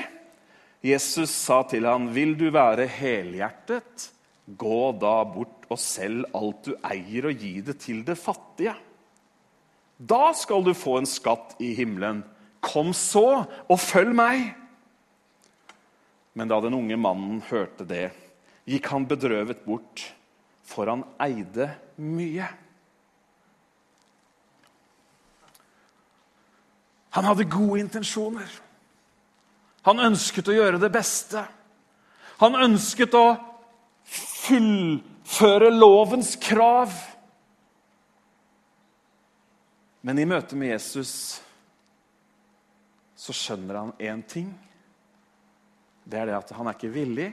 Jesus 0.82 1.32
sa 1.32 1.62
til 1.70 1.86
ham, 1.86 2.10
vil 2.12 2.34
du 2.38 2.48
være 2.52 2.88
helhjertet, 2.90 4.08
gå 4.58 4.80
da 5.00 5.20
bort 5.30 5.68
og 5.72 5.80
selg 5.80 6.26
alt 6.36 6.66
du 6.66 6.74
eier, 6.90 7.30
og 7.30 7.44
gi 7.44 7.54
det 7.64 7.78
til 7.84 8.02
det 8.08 8.18
fattige. 8.20 8.74
Da 10.02 10.32
skal 10.34 10.66
du 10.66 10.74
få 10.74 10.98
en 11.00 11.08
skatt 11.10 11.54
i 11.62 11.76
himmelen. 11.78 12.24
Kom 12.62 12.90
så, 12.98 13.46
og 13.46 13.80
følg 13.80 14.16
meg. 14.18 14.50
Men 16.34 16.50
da 16.50 16.58
den 16.64 16.76
unge 16.76 16.98
mannen 17.00 17.40
hørte 17.52 17.86
det, 17.86 18.10
gikk 18.66 18.90
han 18.92 19.06
bedrøvet 19.10 19.62
bort, 19.68 20.04
for 20.66 20.90
han 20.90 21.06
eide 21.22 21.70
mye. 22.02 22.50
Han 27.16 27.28
hadde 27.28 27.50
gode 27.52 27.82
intensjoner. 27.84 28.50
Han 29.88 30.00
ønsket 30.00 30.48
å 30.52 30.56
gjøre 30.56 30.80
det 30.82 30.92
beste. 30.94 31.44
Han 32.42 32.58
ønsket 32.58 33.16
å 33.18 33.26
fullføre 34.08 35.72
lovens 35.74 36.36
krav. 36.42 36.94
Men 40.02 40.22
i 40.22 40.26
møte 40.26 40.58
med 40.58 40.74
Jesus 40.74 41.14
så 43.22 43.36
skjønner 43.38 43.78
han 43.78 43.94
én 44.02 44.24
ting. 44.26 44.50
Det 46.04 46.18
er 46.18 46.32
det 46.32 46.40
at 46.40 46.54
han 46.58 46.70
er 46.70 46.78
ikke 46.78 46.94
villig 46.94 47.30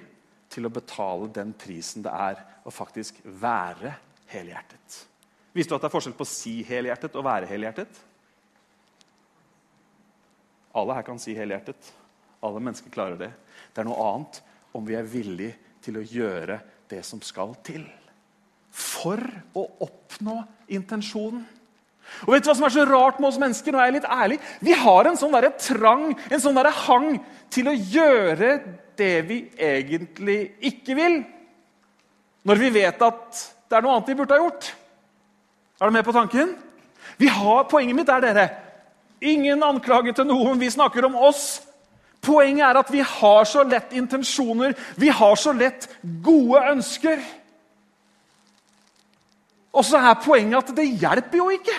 til 0.53 0.69
å 0.69 0.73
betale 0.73 1.31
den 1.33 1.55
prisen 1.57 2.05
det 2.05 2.13
er 2.13 2.43
å 2.69 2.73
faktisk 2.73 3.23
være 3.25 3.95
helhjertet. 4.33 4.99
Visste 5.57 5.73
du 5.73 5.79
at 5.79 5.87
det 5.87 5.89
er 5.89 5.95
forskjell 5.97 6.17
på 6.19 6.27
å 6.27 6.31
si 6.31 6.59
helhjertet 6.69 7.17
og 7.17 7.25
være 7.25 7.49
helhjertet? 7.49 8.05
Alle 10.79 10.97
her 10.99 11.07
kan 11.07 11.21
si 11.23 11.35
helhjertet. 11.37 11.93
Alle 12.45 12.63
mennesker 12.63 12.93
klarer 12.95 13.19
det. 13.21 13.33
Det 13.75 13.83
er 13.83 13.89
noe 13.89 14.11
annet 14.13 14.41
om 14.77 14.85
vi 14.87 14.97
er 14.99 15.07
villige 15.09 15.57
til 15.85 15.99
å 15.99 16.07
gjøre 16.07 16.61
det 16.91 17.03
som 17.07 17.21
skal 17.25 17.55
til. 17.67 17.85
For 18.71 19.21
å 19.59 19.65
oppnå 19.85 20.41
intensjonen. 20.77 21.45
Og 22.25 22.33
vet 22.33 22.45
du 22.45 22.49
hva 22.49 22.57
som 22.57 22.67
er 22.69 22.73
så 22.73 22.85
rart 22.89 23.19
med 23.21 23.29
oss 23.29 23.41
mennesker? 23.41 23.75
Nå 23.75 23.81
er 23.81 23.91
jeg 23.91 23.99
litt 23.99 24.09
ærlig. 24.09 24.39
Vi 24.65 24.77
har 24.81 25.09
en 25.09 25.19
sånn 25.21 25.35
der 25.35 25.51
trang, 25.61 26.13
en 26.17 26.43
sånn 26.43 26.57
der 26.57 26.71
hang 26.87 27.19
til 27.53 27.69
å 27.69 27.75
gjøre 27.77 28.53
det 28.99 29.15
vi 29.29 29.43
egentlig 29.55 30.39
ikke 30.71 30.97
vil. 30.99 31.19
Når 32.49 32.63
vi 32.63 32.71
vet 32.79 33.05
at 33.05 33.43
det 33.69 33.77
er 33.77 33.85
noe 33.85 33.99
annet 33.99 34.09
vi 34.09 34.17
burde 34.17 34.37
ha 34.37 34.41
gjort. 34.41 34.71
Er 35.79 35.91
du 35.91 35.95
med 35.95 36.07
på 36.07 36.17
tanken? 36.17 36.57
Har, 37.19 37.69
Poenget 37.71 37.97
mitt 37.97 38.11
er 38.13 38.23
dere, 38.25 38.47
ingen 39.21 39.63
anklage 39.63 40.15
til 40.17 40.29
noen. 40.29 40.61
Vi 40.61 40.71
snakker 40.71 41.07
om 41.09 41.17
oss. 41.29 41.61
Poenget 42.25 42.67
er 42.67 42.81
at 42.81 42.91
vi 42.93 43.03
har 43.05 43.45
så 43.47 43.63
lett 43.63 43.93
intensjoner, 43.95 44.75
vi 44.99 45.09
har 45.09 45.37
så 45.39 45.53
lett 45.55 45.87
gode 46.03 46.63
ønsker. 46.73 47.23
Og 49.73 49.85
så 49.87 50.01
er 50.03 50.19
poenget 50.25 50.59
at 50.59 50.75
det 50.77 50.89
hjelper 50.99 51.39
jo 51.39 51.49
ikke. 51.55 51.77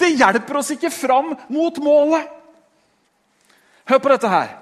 Det 0.00 0.12
hjelper 0.12 0.60
oss 0.60 0.72
ikke 0.74 0.92
fram 0.92 1.32
mot 1.52 1.80
målet. 1.82 2.28
Hør 3.88 4.00
på 4.00 4.12
dette 4.12 4.30
her. 4.30 4.52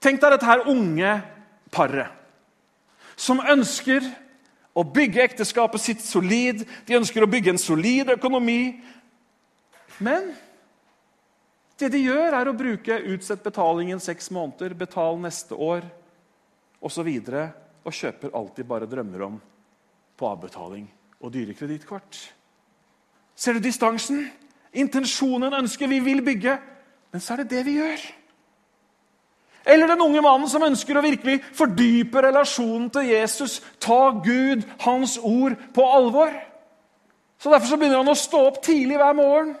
Tenk 0.00 0.20
deg 0.20 0.34
dette 0.34 0.48
her 0.48 0.66
unge 0.70 1.14
paret 1.70 2.16
som 3.20 3.42
ønsker 3.52 4.04
å 4.74 4.84
bygge 4.86 5.24
ekteskapet 5.24 5.82
sitt 5.82 6.04
solid. 6.04 6.62
De 6.86 6.98
ønsker 6.98 7.24
å 7.24 7.30
bygge 7.30 7.54
en 7.54 7.60
solid 7.60 8.12
økonomi. 8.14 8.80
Men 10.00 10.30
det 11.80 11.90
de 11.94 12.02
gjør, 12.04 12.34
er 12.36 12.48
å 12.48 12.56
bruke 12.56 12.98
utsett 13.12 13.42
betalingen 13.44 14.02
seks 14.02 14.30
måneder, 14.34 14.74
betal 14.76 15.18
neste 15.20 15.56
år 15.56 15.86
osv. 16.80 17.08
Og, 17.08 17.30
så 17.30 17.46
og 17.80 17.96
kjøper 17.96 18.36
alt 18.36 18.58
de 18.60 18.66
bare 18.68 18.88
drømmer 18.88 19.24
om 19.24 19.40
på 20.20 20.28
avbetaling 20.28 20.84
og 21.20 21.32
dyre 21.32 21.56
kredittkort. 21.56 22.18
Ser 23.36 23.56
du 23.56 23.64
distansen? 23.64 24.26
Intensjonen 24.76 25.56
ønsker 25.56 25.88
vi 25.88 25.98
vil 26.04 26.20
bygge, 26.24 26.58
men 27.10 27.22
så 27.24 27.34
er 27.34 27.42
det 27.42 27.56
det 27.56 27.64
vi 27.66 27.78
gjør. 27.78 28.04
Eller 29.64 29.90
den 29.90 30.00
unge 30.00 30.22
mannen 30.24 30.48
som 30.48 30.64
ønsker 30.64 30.96
å 30.96 31.04
virkelig 31.04 31.40
fordype 31.56 32.22
relasjonen 32.24 32.88
til 32.94 33.10
Jesus. 33.12 33.58
Ta 33.82 34.08
Gud, 34.24 34.64
Hans 34.80 35.18
ord, 35.18 35.58
på 35.74 35.84
alvor. 35.84 36.32
Så 37.40 37.52
Derfor 37.52 37.66
så 37.66 37.76
begynner 37.80 38.00
han 38.00 38.12
å 38.12 38.16
stå 38.16 38.40
opp 38.48 38.62
tidlig 38.64 38.96
hver 39.00 39.16
morgen. 39.16 39.54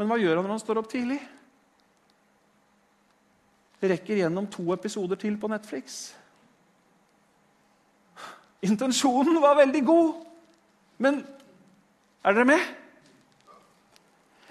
Men 0.00 0.08
hva 0.08 0.18
gjør 0.20 0.38
han 0.38 0.46
når 0.48 0.56
han 0.56 0.64
står 0.64 0.80
opp 0.80 0.90
tidlig? 0.92 1.20
Rekker 3.82 4.20
gjennom 4.22 4.46
to 4.50 4.68
episoder 4.74 5.18
til 5.18 5.36
på 5.40 5.50
Netflix. 5.50 6.02
Intensjonen 8.62 9.40
var 9.42 9.58
veldig 9.58 9.80
god, 9.84 10.12
men 11.02 11.18
er 12.22 12.36
dere 12.36 12.46
med? 12.46 12.68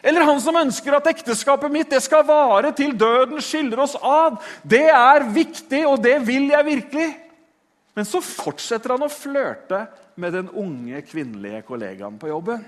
Eller 0.01 0.25
han 0.25 0.39
som 0.41 0.57
ønsker 0.57 0.97
at 0.97 1.09
ekteskapet 1.11 1.73
mitt 1.73 1.91
det 1.93 2.01
skal 2.01 2.25
vare 2.25 2.71
til 2.77 2.95
døden 2.97 3.41
skiller 3.43 3.83
oss 3.83 3.93
av. 3.97 4.39
Det 4.65 4.87
er 4.89 5.27
viktig, 5.33 5.83
og 5.85 6.01
det 6.01 6.17
vil 6.25 6.49
jeg 6.49 6.67
virkelig. 6.67 7.09
Men 7.97 8.07
så 8.07 8.21
fortsetter 8.23 8.95
han 8.95 9.05
å 9.05 9.11
flørte 9.11 9.83
med 10.21 10.33
den 10.33 10.49
unge 10.57 11.03
kvinnelige 11.05 11.61
kollegaen 11.67 12.17
på 12.21 12.31
jobben. 12.31 12.63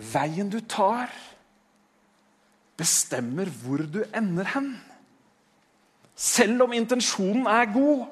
Veien 0.00 0.48
du 0.50 0.58
tar, 0.66 1.12
bestemmer 2.78 3.50
hvor 3.62 3.84
du 3.84 4.00
ender 4.10 4.48
hen. 4.54 4.72
Selv 6.14 6.64
om 6.66 6.74
intensjonen 6.74 7.46
er 7.50 7.70
god. 7.74 8.06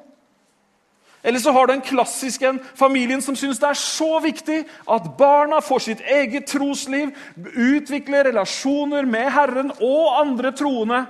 Eller 1.22 1.38
så 1.38 1.52
har 1.54 1.66
du 1.66 1.72
en 1.72 1.84
klassisk 1.86 2.42
en, 2.42 2.58
familien 2.74 3.22
som 3.22 3.36
syns 3.38 3.60
det 3.62 3.68
er 3.70 3.78
så 3.78 4.16
viktig 4.24 4.58
at 4.90 5.04
barna 5.18 5.60
får 5.62 5.84
sitt 5.84 6.00
eget 6.02 6.48
trosliv, 6.50 7.12
utvikler 7.54 8.26
relasjoner 8.26 9.06
med 9.06 9.30
Herren 9.30 9.70
og 9.78 10.18
andre 10.18 10.50
troende 10.58 11.04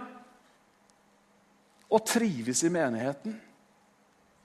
og 1.93 2.05
trives 2.09 2.61
i 2.65 2.73
menigheten. 2.73 3.41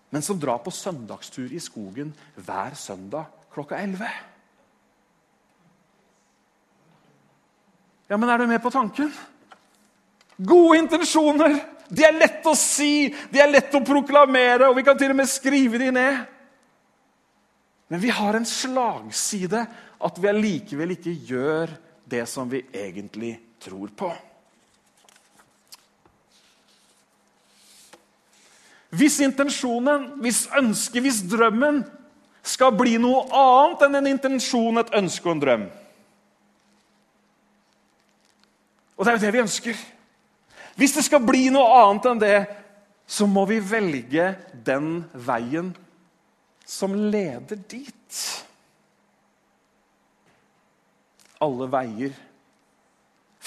Men 0.09 0.23
som 0.23 0.39
drar 0.39 0.63
på 0.63 0.71
søndagstur 0.71 1.51
i 1.51 1.59
skogen 1.59 2.13
hver 2.35 2.75
søndag 2.79 3.27
klokka 3.51 3.79
11. 3.83 4.07
Ja, 8.07 8.15
men 8.15 8.29
er 8.29 8.39
du 8.39 8.47
med 8.47 8.61
på 8.63 8.71
tanken? 8.71 9.11
Gode 10.37 10.79
intensjoner 10.79 11.57
de 11.89 12.03
er 12.03 12.15
lette 12.15 12.49
å 12.49 12.57
si, 12.57 13.07
de 13.31 13.41
er 13.41 13.51
lette 13.51 13.77
å 13.77 13.85
proklamere, 13.85 14.67
og 14.67 14.77
vi 14.77 14.85
kan 14.87 14.97
til 14.99 15.13
og 15.13 15.19
med 15.19 15.29
skrive 15.31 15.79
de 15.81 15.91
ned. 15.95 16.23
Men 17.87 18.03
vi 18.03 18.11
har 18.11 18.35
en 18.35 18.47
slagside 18.47 19.63
at 19.97 20.19
vi 20.19 20.29
allikevel 20.29 20.95
ikke 20.97 21.15
gjør 21.29 21.71
det 22.07 22.25
som 22.27 22.49
vi 22.51 22.65
egentlig 22.75 23.37
tror 23.63 23.91
på. 23.95 24.11
Hvis 28.97 29.19
intensjonen, 29.23 30.13
hvis 30.23 30.45
ønsket, 30.57 31.01
hvis 31.03 31.23
drømmen 31.27 31.81
skal 32.47 32.71
bli 32.75 32.95
noe 33.01 33.25
annet 33.35 33.83
enn 33.87 33.99
en 33.99 34.09
intensjon, 34.13 34.79
et 34.79 34.95
ønske 34.95 35.27
og 35.27 35.35
en 35.35 35.43
drøm 35.43 35.67
Og 38.97 39.05
det 39.05 39.11
er 39.11 39.17
jo 39.17 39.25
det 39.25 39.33
vi 39.35 39.41
ønsker. 39.43 39.81
Hvis 40.77 40.93
det 40.93 41.07
skal 41.07 41.23
bli 41.25 41.47
noe 41.53 41.67
annet 41.81 42.07
enn 42.11 42.21
det, 42.21 42.37
så 43.07 43.25
må 43.29 43.45
vi 43.49 43.57
velge 43.63 44.33
den 44.67 44.99
veien 45.13 45.71
som 46.67 46.93
leder 46.93 47.59
dit. 47.71 48.19
Alle 51.41 51.69
veier 51.71 52.13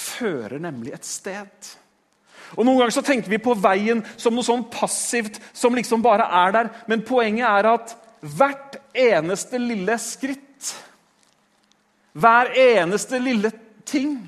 fører 0.00 0.62
nemlig 0.62 0.94
et 0.96 1.06
sted. 1.06 1.70
Og 2.56 2.64
Noen 2.64 2.80
ganger 2.80 2.96
så 2.96 3.04
tenker 3.06 3.30
vi 3.30 3.38
på 3.42 3.54
veien 3.58 4.02
som 4.18 4.34
noe 4.34 4.46
sånn 4.46 4.66
passivt 4.72 5.38
som 5.52 5.76
liksom 5.76 6.02
bare 6.02 6.26
er 6.40 6.56
der. 6.56 6.70
Men 6.90 7.04
poenget 7.06 7.46
er 7.46 7.68
at 7.74 7.94
hvert 8.20 8.80
eneste 8.96 9.60
lille 9.60 9.96
skritt, 10.02 10.72
hver 12.12 12.50
eneste 12.58 13.20
lille 13.22 13.52
ting 13.86 14.18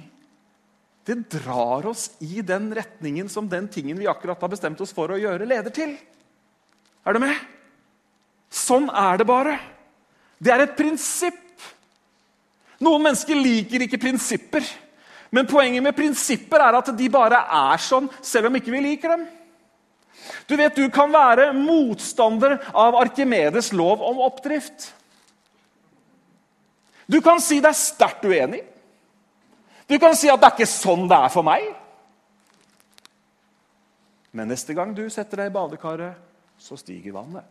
det 1.05 1.17
drar 1.35 1.87
oss 1.91 2.11
i 2.23 2.43
den 2.47 2.71
retningen 2.75 3.29
som 3.29 3.49
den 3.51 3.67
tingen 3.69 3.99
vi 3.99 4.07
akkurat 4.07 4.41
har 4.41 4.53
bestemt 4.53 4.81
oss 4.81 4.95
for 4.95 5.11
å 5.11 5.19
gjøre, 5.19 5.49
leder 5.49 5.75
til. 5.75 5.97
Er 7.03 7.17
du 7.17 7.23
med? 7.23 7.35
Sånn 8.53 8.87
er 8.87 9.19
det 9.19 9.27
bare. 9.27 9.57
Det 10.39 10.53
er 10.55 10.65
et 10.67 10.77
prinsipp. 10.79 11.67
Noen 12.83 13.03
mennesker 13.09 13.39
liker 13.39 13.87
ikke 13.87 14.01
prinsipper. 14.03 14.67
Men 15.33 15.49
poenget 15.49 15.83
med 15.83 15.97
prinsipper 15.97 16.63
er 16.63 16.77
at 16.79 16.91
de 16.95 17.09
bare 17.11 17.41
er 17.59 17.83
sånn, 17.83 18.11
selv 18.23 18.51
om 18.51 18.59
ikke 18.59 18.75
vi 18.75 18.83
liker 18.85 19.15
dem. 19.15 19.25
Du 20.47 20.55
vet, 20.59 20.77
du 20.77 20.91
kan 20.93 21.11
være 21.11 21.51
motstander 21.57 22.59
av 22.77 22.99
Arkimedes 23.01 23.73
lov 23.75 24.03
om 24.05 24.21
oppdrift. 24.23 24.93
Du 27.11 27.19
kan 27.25 27.41
si 27.43 27.59
deg 27.65 27.75
sterkt 27.77 28.27
uenig. 28.29 28.63
Du 29.93 29.99
kan 30.01 30.15
si 30.17 30.31
at 30.33 30.41
det 30.41 30.49
er 30.49 30.55
ikke 30.57 30.71
sånn 30.71 31.05
det 31.05 31.17
er 31.21 31.33
for 31.33 31.45
meg. 31.45 31.67
Men 34.33 34.49
neste 34.49 34.73
gang 34.73 34.95
du 34.97 35.03
setter 35.13 35.43
deg 35.43 35.51
i 35.51 35.53
badekaret, 35.53 36.17
så 36.57 36.79
stiger 36.81 37.13
vannet. 37.13 37.45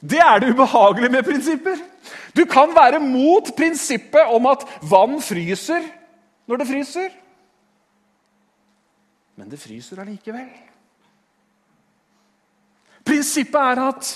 Det 0.00 0.18
er 0.18 0.40
det 0.40 0.48
ubehagelige 0.50 1.12
med 1.12 1.26
prinsipper. 1.28 1.76
Du 2.34 2.42
kan 2.50 2.72
være 2.74 2.98
mot 3.04 3.52
prinsippet 3.56 4.32
om 4.34 4.48
at 4.50 4.64
vann 4.90 5.20
fryser 5.22 5.84
når 6.48 6.62
det 6.62 6.68
fryser. 6.72 7.12
Men 9.36 9.52
det 9.52 9.60
fryser 9.60 10.00
allikevel. 10.02 10.48
Prinsippet 13.06 13.60
er 13.60 13.82
at 13.84 14.10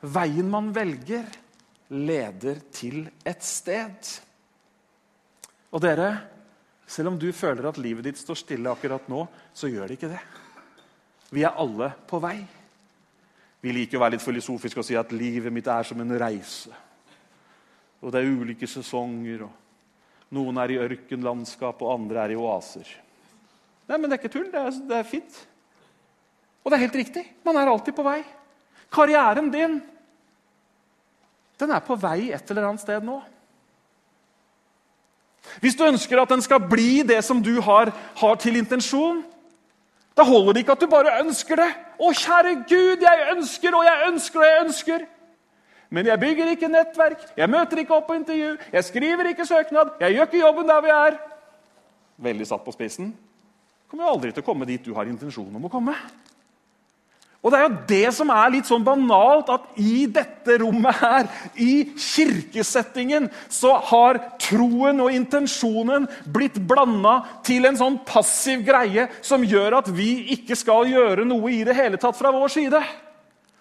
Veien 0.00 0.48
man 0.48 0.70
velger, 0.72 1.26
leder 1.92 2.60
til 2.72 3.02
et 3.26 3.42
sted. 3.44 4.12
Og 5.70 5.82
dere, 5.84 6.08
selv 6.88 7.12
om 7.12 7.18
du 7.20 7.28
føler 7.36 7.68
at 7.68 7.78
livet 7.78 8.08
ditt 8.08 8.20
står 8.20 8.38
stille 8.40 8.72
akkurat 8.72 9.10
nå, 9.12 9.26
så 9.52 9.68
gjør 9.68 9.90
det 9.90 9.98
ikke 9.98 10.12
det. 10.14 10.22
Vi 11.30 11.44
er 11.46 11.58
alle 11.60 11.92
på 12.08 12.18
vei. 12.22 12.38
Vi 13.60 13.74
liker 13.76 13.98
å 13.98 14.04
være 14.06 14.16
litt 14.16 14.24
filosofiske 14.24 14.80
og 14.80 14.88
si 14.88 14.96
at 14.96 15.12
livet 15.12 15.52
mitt 15.52 15.68
er 15.68 15.84
som 15.86 16.00
en 16.00 16.16
reise. 16.18 16.72
Og 18.00 18.08
det 18.12 18.22
er 18.22 18.32
ulike 18.40 18.66
sesonger. 18.70 19.44
og 19.44 20.32
Noen 20.34 20.58
er 20.62 20.72
i 20.72 20.80
ørkenlandskap, 20.80 21.82
og 21.84 21.92
andre 21.92 22.24
er 22.24 22.34
i 22.34 22.40
oaser. 22.40 22.88
Nei, 23.90 23.98
men 23.98 24.08
det 24.08 24.16
er 24.16 24.22
ikke 24.22 24.32
tull. 24.32 24.48
Det 24.50 24.60
er, 24.64 24.82
det 24.88 24.96
er 24.96 25.08
fint. 25.08 25.40
Og 26.64 26.70
det 26.70 26.78
er 26.78 26.86
helt 26.86 27.00
riktig. 27.02 27.24
Man 27.44 27.58
er 27.60 27.68
alltid 27.68 27.96
på 27.96 28.06
vei. 28.06 28.20
Karrieren 28.90 29.50
din 29.52 29.80
den 31.60 31.70
er 31.76 31.82
på 31.84 31.92
vei 32.00 32.30
et 32.32 32.50
eller 32.50 32.70
annet 32.70 32.80
sted 32.80 33.04
nå. 33.04 33.18
Hvis 35.60 35.76
du 35.76 35.84
ønsker 35.84 36.20
at 36.22 36.30
den 36.32 36.40
skal 36.40 36.62
bli 36.70 37.02
det 37.04 37.18
som 37.24 37.42
du 37.44 37.60
har, 37.60 37.92
har 38.16 38.40
til 38.40 38.56
intensjon, 38.56 39.24
Da 40.16 40.24
holder 40.26 40.52
det 40.52 40.60
ikke 40.64 40.74
at 40.74 40.80
du 40.82 40.86
bare 40.90 41.12
ønsker 41.22 41.56
det. 41.56 41.68
Å, 41.96 42.10
kjære 42.12 42.54
Gud, 42.68 43.04
jeg 43.06 43.26
ønsker 43.32 43.76
og 43.78 43.84
jeg 43.86 44.08
ønsker 44.08 44.42
og 44.42 44.46
jeg 44.46 44.64
ønsker. 44.66 45.04
Men 45.90 46.06
jeg 46.06 46.20
bygger 46.20 46.50
ikke 46.52 46.68
nettverk, 46.68 47.22
jeg 47.38 47.50
møter 47.50 47.80
ikke 47.82 47.94
opp 47.96 48.06
på 48.10 48.18
intervju, 48.18 48.50
jeg 48.72 48.84
skriver 48.84 49.30
ikke 49.32 49.46
søknad, 49.46 49.96
jeg 50.02 50.14
gjør 50.14 50.28
ikke 50.28 50.42
jobben 50.42 50.68
der 50.68 50.84
vi 50.84 50.92
er. 50.94 51.16
Veldig 52.20 52.46
satt 52.46 52.66
på 52.66 52.74
spissen. 52.74 53.14
Kommer 53.90 54.06
jo 54.06 54.12
aldri 54.12 54.34
til 54.34 54.44
å 54.44 54.46
komme 54.46 54.68
dit 54.68 54.84
du 54.84 54.92
har 54.94 55.08
intensjon 55.10 55.56
om 55.56 55.66
å 55.66 55.72
komme. 55.72 55.96
Og 57.40 57.52
Det 57.52 57.58
er 57.58 57.62
jo 57.64 57.76
det 57.88 58.08
som 58.12 58.30
er 58.34 58.50
litt 58.52 58.68
sånn 58.68 58.82
banalt, 58.84 59.48
at 59.48 59.78
i 59.80 60.04
dette 60.12 60.58
rommet 60.60 60.98
her, 61.00 61.28
i 61.56 61.86
kirkesettingen, 61.96 63.30
så 63.48 63.78
har 63.88 64.20
troen 64.42 65.00
og 65.00 65.14
intensjonen 65.16 66.04
blitt 66.28 66.58
blanda 66.68 67.22
til 67.46 67.64
en 67.64 67.78
sånn 67.80 67.96
passiv 68.04 68.60
greie 68.66 69.06
som 69.24 69.44
gjør 69.44 69.78
at 69.78 69.88
vi 69.88 70.34
ikke 70.36 70.58
skal 70.58 70.90
gjøre 70.90 71.24
noe 71.24 71.54
i 71.54 71.62
det 71.64 71.78
hele 71.78 72.00
tatt 72.00 72.18
fra 72.18 72.32
vår 72.34 72.52
side. 72.52 72.82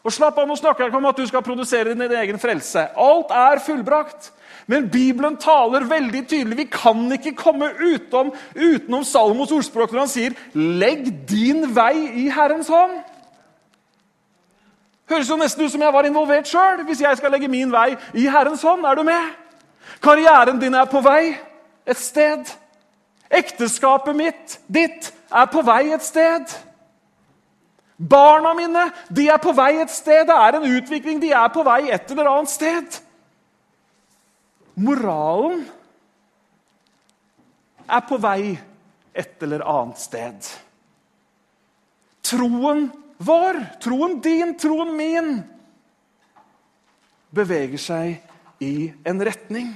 Og 0.04 0.12
slapp 0.16 0.38
av, 0.40 0.48
Nå 0.48 0.58
snakker 0.60 0.84
jeg 0.84 0.92
ikke 0.92 1.00
om 1.00 1.08
at 1.10 1.20
du 1.20 1.28
skal 1.28 1.44
produsere 1.46 1.94
din 1.96 2.20
egen 2.20 2.40
frelse. 2.40 2.84
Alt 3.00 3.32
er 3.36 3.64
fullbrakt. 3.64 4.34
Men 4.70 4.90
Bibelen 4.92 5.38
taler 5.40 5.88
veldig 5.88 6.22
tydelig. 6.30 6.58
Vi 6.58 6.68
kan 6.72 7.00
ikke 7.16 7.34
komme 7.38 7.72
utom, 7.80 8.32
utenom 8.56 9.06
Salomos 9.08 9.54
ordspråk 9.56 9.92
når 9.92 10.04
han 10.04 10.12
sier 10.12 10.36
'legg 10.54 11.10
din 11.30 11.66
vei 11.76 12.26
i 12.26 12.28
Herrens 12.30 12.70
hånd'. 12.70 13.00
Høres 15.10 15.30
jo 15.30 15.38
nesten 15.40 15.66
ut 15.66 15.74
som 15.74 15.82
jeg 15.82 15.94
var 15.94 16.06
involvert 16.06 16.48
sjøl. 16.48 16.84
Hvis 16.86 17.02
jeg 17.02 17.18
skal 17.18 17.34
legge 17.34 17.50
min 17.50 17.72
vei 17.74 17.96
i 18.14 18.28
Herrens 18.30 18.62
hånd, 18.62 18.86
er 18.86 18.96
du 18.96 19.04
med? 19.08 19.32
Karrieren 20.04 20.60
din 20.62 20.78
er 20.78 20.86
på 20.90 21.02
vei 21.02 21.34
et 21.90 21.98
sted. 21.98 22.46
Ekteskapet 23.30 24.16
mitt, 24.18 24.60
ditt, 24.68 25.12
er 25.30 25.50
på 25.50 25.64
vei 25.66 25.92
et 25.94 26.06
sted. 26.06 26.54
Barna 28.00 28.54
mine 28.56 28.86
de 29.10 29.28
er 29.28 29.42
på 29.42 29.52
vei 29.58 29.74
et 29.82 29.92
sted. 29.92 30.24
Det 30.30 30.36
er 30.36 30.58
en 30.58 30.70
utvikling. 30.78 31.20
De 31.22 31.34
er 31.36 31.50
på 31.54 31.66
vei 31.68 31.90
et 31.92 32.14
eller 32.14 32.30
annet 32.32 32.54
sted. 32.54 33.02
Moralen 34.80 35.66
er 37.90 38.06
på 38.08 38.18
vei 38.22 38.54
et 39.14 39.44
eller 39.44 39.66
annet 39.68 40.00
sted. 40.00 40.50
Troen 42.30 42.88
vår, 43.20 43.60
troen 43.84 44.18
din, 44.24 44.56
troen 44.60 44.96
min, 44.98 45.30
beveger 47.36 47.82
seg 47.82 48.64
i 48.64 48.90
en 49.08 49.22
retning. 49.24 49.72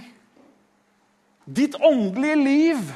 Ditt 1.44 1.76
åndelige 1.76 2.40
liv 2.40 2.94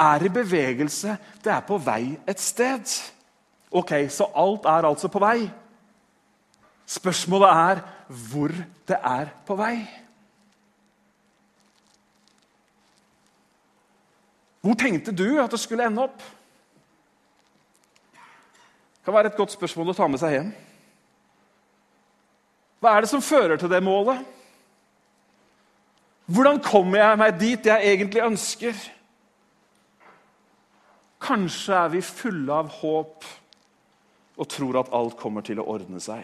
er 0.00 0.24
i 0.24 0.32
bevegelse. 0.32 1.16
Det 1.44 1.52
er 1.52 1.64
på 1.66 1.78
vei 1.84 2.16
et 2.28 2.40
sted. 2.40 2.84
Ok, 3.70 3.92
Så 4.08 4.26
alt 4.34 4.64
er 4.64 4.88
altså 4.88 5.08
på 5.08 5.20
vei. 5.22 5.50
Spørsmålet 6.86 7.48
er 7.48 7.82
hvor 8.08 8.50
det 8.88 8.98
er 8.98 9.28
på 9.46 9.54
vei. 9.54 9.76
Hvor 14.60 14.74
tenkte 14.74 15.12
du 15.12 15.38
at 15.40 15.50
det 15.50 15.60
skulle 15.60 15.86
ende 15.86 16.02
opp? 16.02 16.22
Kan 19.10 19.16
være 19.16 19.26
et 19.32 19.38
godt 19.40 19.50
spørsmål 19.50 19.88
å 19.90 19.92
ta 19.98 20.06
med 20.06 20.20
seg 20.22 20.36
hjem. 20.36 20.50
Hva 22.78 22.92
er 22.94 23.02
det 23.02 23.08
som 23.10 23.24
fører 23.26 23.58
til 23.58 23.72
det 23.72 23.80
målet? 23.82 24.20
Hvordan 26.30 26.60
kommer 26.62 27.00
jeg 27.00 27.18
meg 27.18 27.40
dit 27.40 27.66
jeg 27.66 27.88
egentlig 27.90 28.22
ønsker? 28.22 28.84
Kanskje 31.26 31.74
er 31.80 31.90
vi 31.96 32.04
fulle 32.06 32.60
av 32.62 32.70
håp 32.76 33.26
og 34.36 34.50
tror 34.54 34.78
at 34.84 34.94
alt 34.94 35.18
kommer 35.18 35.42
til 35.42 35.58
å 35.58 35.66
ordne 35.74 35.98
seg. 35.98 36.22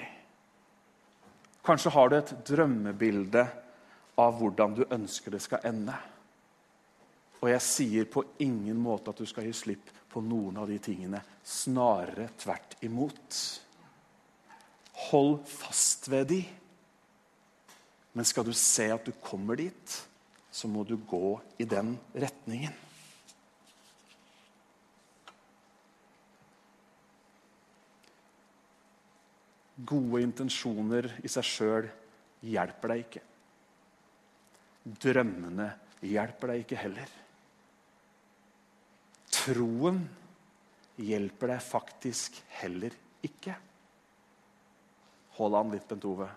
Kanskje 1.67 1.91
har 1.99 2.15
du 2.15 2.21
et 2.21 2.35
drømmebilde 2.53 3.49
av 4.23 4.39
hvordan 4.39 4.79
du 4.79 4.87
ønsker 4.87 5.35
det 5.35 5.43
skal 5.43 5.67
ende. 5.75 5.99
Og 7.43 7.51
jeg 7.51 7.67
sier 7.67 8.07
på 8.07 8.29
ingen 8.47 8.79
måte 8.79 9.11
at 9.11 9.19
du 9.19 9.27
skal 9.27 9.51
gi 9.51 9.59
slipp 9.67 9.96
på 10.17 10.23
noen 10.25 10.57
av 10.57 10.71
de 10.71 10.79
tingene. 10.81 11.21
Snarere 11.45 12.31
tvert 12.41 12.79
imot. 12.87 13.37
Hold 15.11 15.43
fast 15.45 16.09
ved 16.09 16.31
de. 16.31 16.39
Men 18.17 18.25
skal 18.25 18.47
du 18.49 18.55
se 18.57 18.87
at 18.95 19.05
du 19.05 19.13
kommer 19.21 19.61
dit, 19.61 19.97
så 20.49 20.71
må 20.73 20.87
du 20.89 20.95
gå 20.97 21.35
i 21.61 21.67
den 21.69 21.99
retningen. 22.17 22.73
Gode 29.77 30.25
intensjoner 30.25 31.11
i 31.21 31.29
seg 31.29 31.45
sjøl 31.45 31.93
hjelper 32.41 32.95
deg 32.95 33.05
ikke. 33.05 33.25
Drømmene 35.05 35.69
hjelper 36.01 36.55
deg 36.55 36.65
ikke 36.65 36.81
heller. 36.87 37.17
Troen 39.47 40.01
hjelper 40.99 41.53
deg 41.53 41.63
faktisk 41.63 42.41
heller 42.59 42.95
ikke. 43.27 43.55
Hold 45.37 45.59
an 45.59 45.73
litt, 45.75 45.87
Bent 45.89 46.07
Ove. 46.09 46.29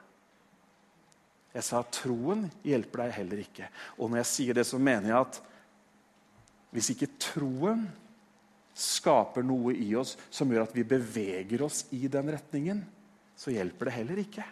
Jeg 1.56 1.66
sa 1.66 1.82
troen 1.90 2.46
hjelper 2.62 3.06
deg 3.06 3.16
heller 3.16 3.42
ikke. 3.42 3.70
Og 3.98 4.12
når 4.12 4.22
jeg 4.22 4.30
sier 4.34 4.60
det, 4.60 4.68
så 4.70 4.78
mener 4.78 5.10
jeg 5.10 5.18
at 5.24 5.40
hvis 6.76 6.92
ikke 6.94 7.10
troen 7.18 7.88
skaper 8.78 9.44
noe 9.44 9.74
i 9.74 9.90
oss 9.98 10.14
som 10.30 10.52
gjør 10.52 10.68
at 10.68 10.76
vi 10.78 10.86
beveger 10.88 11.64
oss 11.66 11.88
i 11.98 12.06
den 12.12 12.30
retningen, 12.36 12.84
så 13.34 13.52
hjelper 13.56 13.90
det 13.90 13.96
heller 13.98 14.22
ikke. 14.22 14.46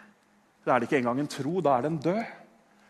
Da 0.64 0.74
er 0.74 0.80
det 0.80 0.88
ikke 0.88 0.98
engang 1.04 1.22
en 1.22 1.30
tro, 1.30 1.60
da 1.62 1.76
er 1.76 1.86
det 1.86 1.92
en 1.92 2.02
død. 2.08 2.36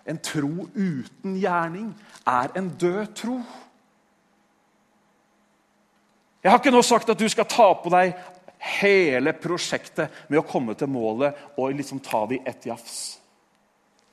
En 0.08 0.20
tro 0.24 0.52
uten 0.72 1.36
gjerning 1.36 1.90
er 2.24 2.54
en 2.56 2.70
død 2.80 3.02
tro. 3.18 3.36
Jeg 6.42 6.52
har 6.52 6.60
ikke 6.60 6.72
nå 6.74 6.82
sagt 6.86 7.10
at 7.10 7.18
du 7.18 7.26
skal 7.30 7.48
ta 7.50 7.68
på 7.82 7.90
deg 7.92 8.12
hele 8.80 9.32
prosjektet 9.38 10.26
med 10.30 10.40
å 10.40 10.46
komme 10.46 10.74
til 10.78 10.90
målet 10.90 11.58
og 11.58 11.74
liksom 11.78 12.02
ta 12.04 12.24
det 12.30 12.38
i 12.38 12.44
ett 12.50 12.68
jafs. 12.70 13.18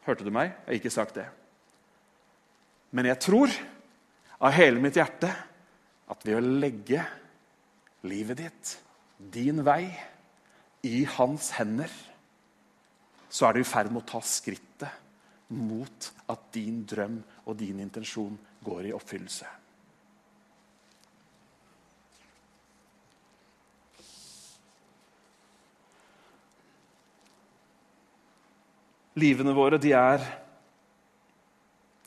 Hørte 0.06 0.26
du 0.26 0.32
meg? 0.34 0.54
Jeg 0.66 0.70
har 0.70 0.80
ikke 0.80 0.94
sagt 0.94 1.18
det. 1.18 1.26
Men 2.96 3.10
jeg 3.10 3.22
tror 3.26 3.54
av 4.40 4.54
hele 4.56 4.82
mitt 4.82 4.98
hjerte 4.98 5.30
at 6.12 6.26
ved 6.26 6.38
å 6.38 6.58
legge 6.62 7.02
livet 8.06 8.42
ditt, 8.42 8.76
din 9.18 9.64
vei, 9.66 9.90
i 10.86 11.02
hans 11.16 11.50
hender, 11.58 11.90
så 13.30 13.48
er 13.48 13.56
du 13.56 13.64
i 13.64 13.68
ferd 13.68 13.90
med 13.90 14.04
å 14.04 14.10
ta 14.12 14.22
skrittet 14.22 15.02
mot 15.58 16.10
at 16.30 16.50
din 16.54 16.84
drøm 16.88 17.18
og 17.46 17.58
din 17.58 17.82
intensjon 17.82 18.38
går 18.66 18.90
i 18.90 18.94
oppfyllelse. 18.94 19.50
Livene 29.16 29.54
våre 29.56 29.80
de 29.80 29.94
er, 29.96 30.24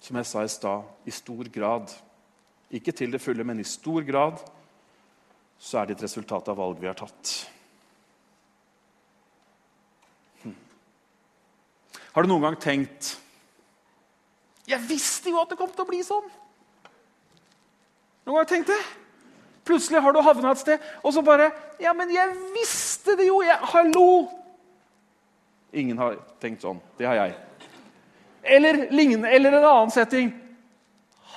som 0.04 0.18
jeg 0.20 0.28
sa 0.28 0.44
i 0.44 0.50
stad, 0.52 0.88
i 1.08 1.12
stor 1.12 1.48
grad 1.52 1.90
Ikke 2.70 2.92
til 2.92 3.12
det 3.12 3.20
fulle, 3.24 3.44
men 3.48 3.60
i 3.60 3.64
stor 3.64 4.04
grad 4.04 4.42
så 5.58 5.80
er 5.80 5.88
det 5.88 5.96
et 5.96 6.04
resultat 6.04 6.50
av 6.52 6.58
valg 6.60 6.78
vi 6.78 6.86
har 6.86 6.94
tatt. 6.94 7.30
Hm. 10.44 10.52
Har 12.12 12.22
du 12.22 12.30
noen 12.30 12.44
gang 12.44 12.58
tenkt 12.60 13.14
Jeg 14.68 14.84
visste 14.86 15.32
jo 15.32 15.40
at 15.40 15.48
det 15.50 15.58
kom 15.58 15.72
til 15.72 15.86
å 15.86 15.88
bli 15.88 16.02
sånn! 16.04 16.28
Noen 18.28 18.42
gang 18.42 18.50
tenkt 18.52 18.68
det? 18.68 18.80
Plutselig 19.64 20.04
har 20.04 20.12
du 20.12 20.20
havna 20.24 20.52
et 20.52 20.60
sted, 20.60 20.84
og 21.00 21.16
så 21.16 21.24
bare 21.24 21.50
Ja, 21.80 21.96
men 21.96 22.12
jeg 22.12 22.36
visste 22.52 23.16
det 23.16 23.30
jo! 23.32 23.40
Jeg, 23.48 23.56
hallo! 23.72 24.37
Ingen 25.72 25.98
har 26.00 26.16
tenkt 26.40 26.64
sånn. 26.64 26.80
Det 26.96 27.08
har 27.08 27.18
jeg. 27.18 27.34
Eller, 28.42 28.86
lignende, 28.94 29.30
eller 29.34 29.58
en 29.58 29.66
annen 29.68 29.92
setting. 29.92 30.30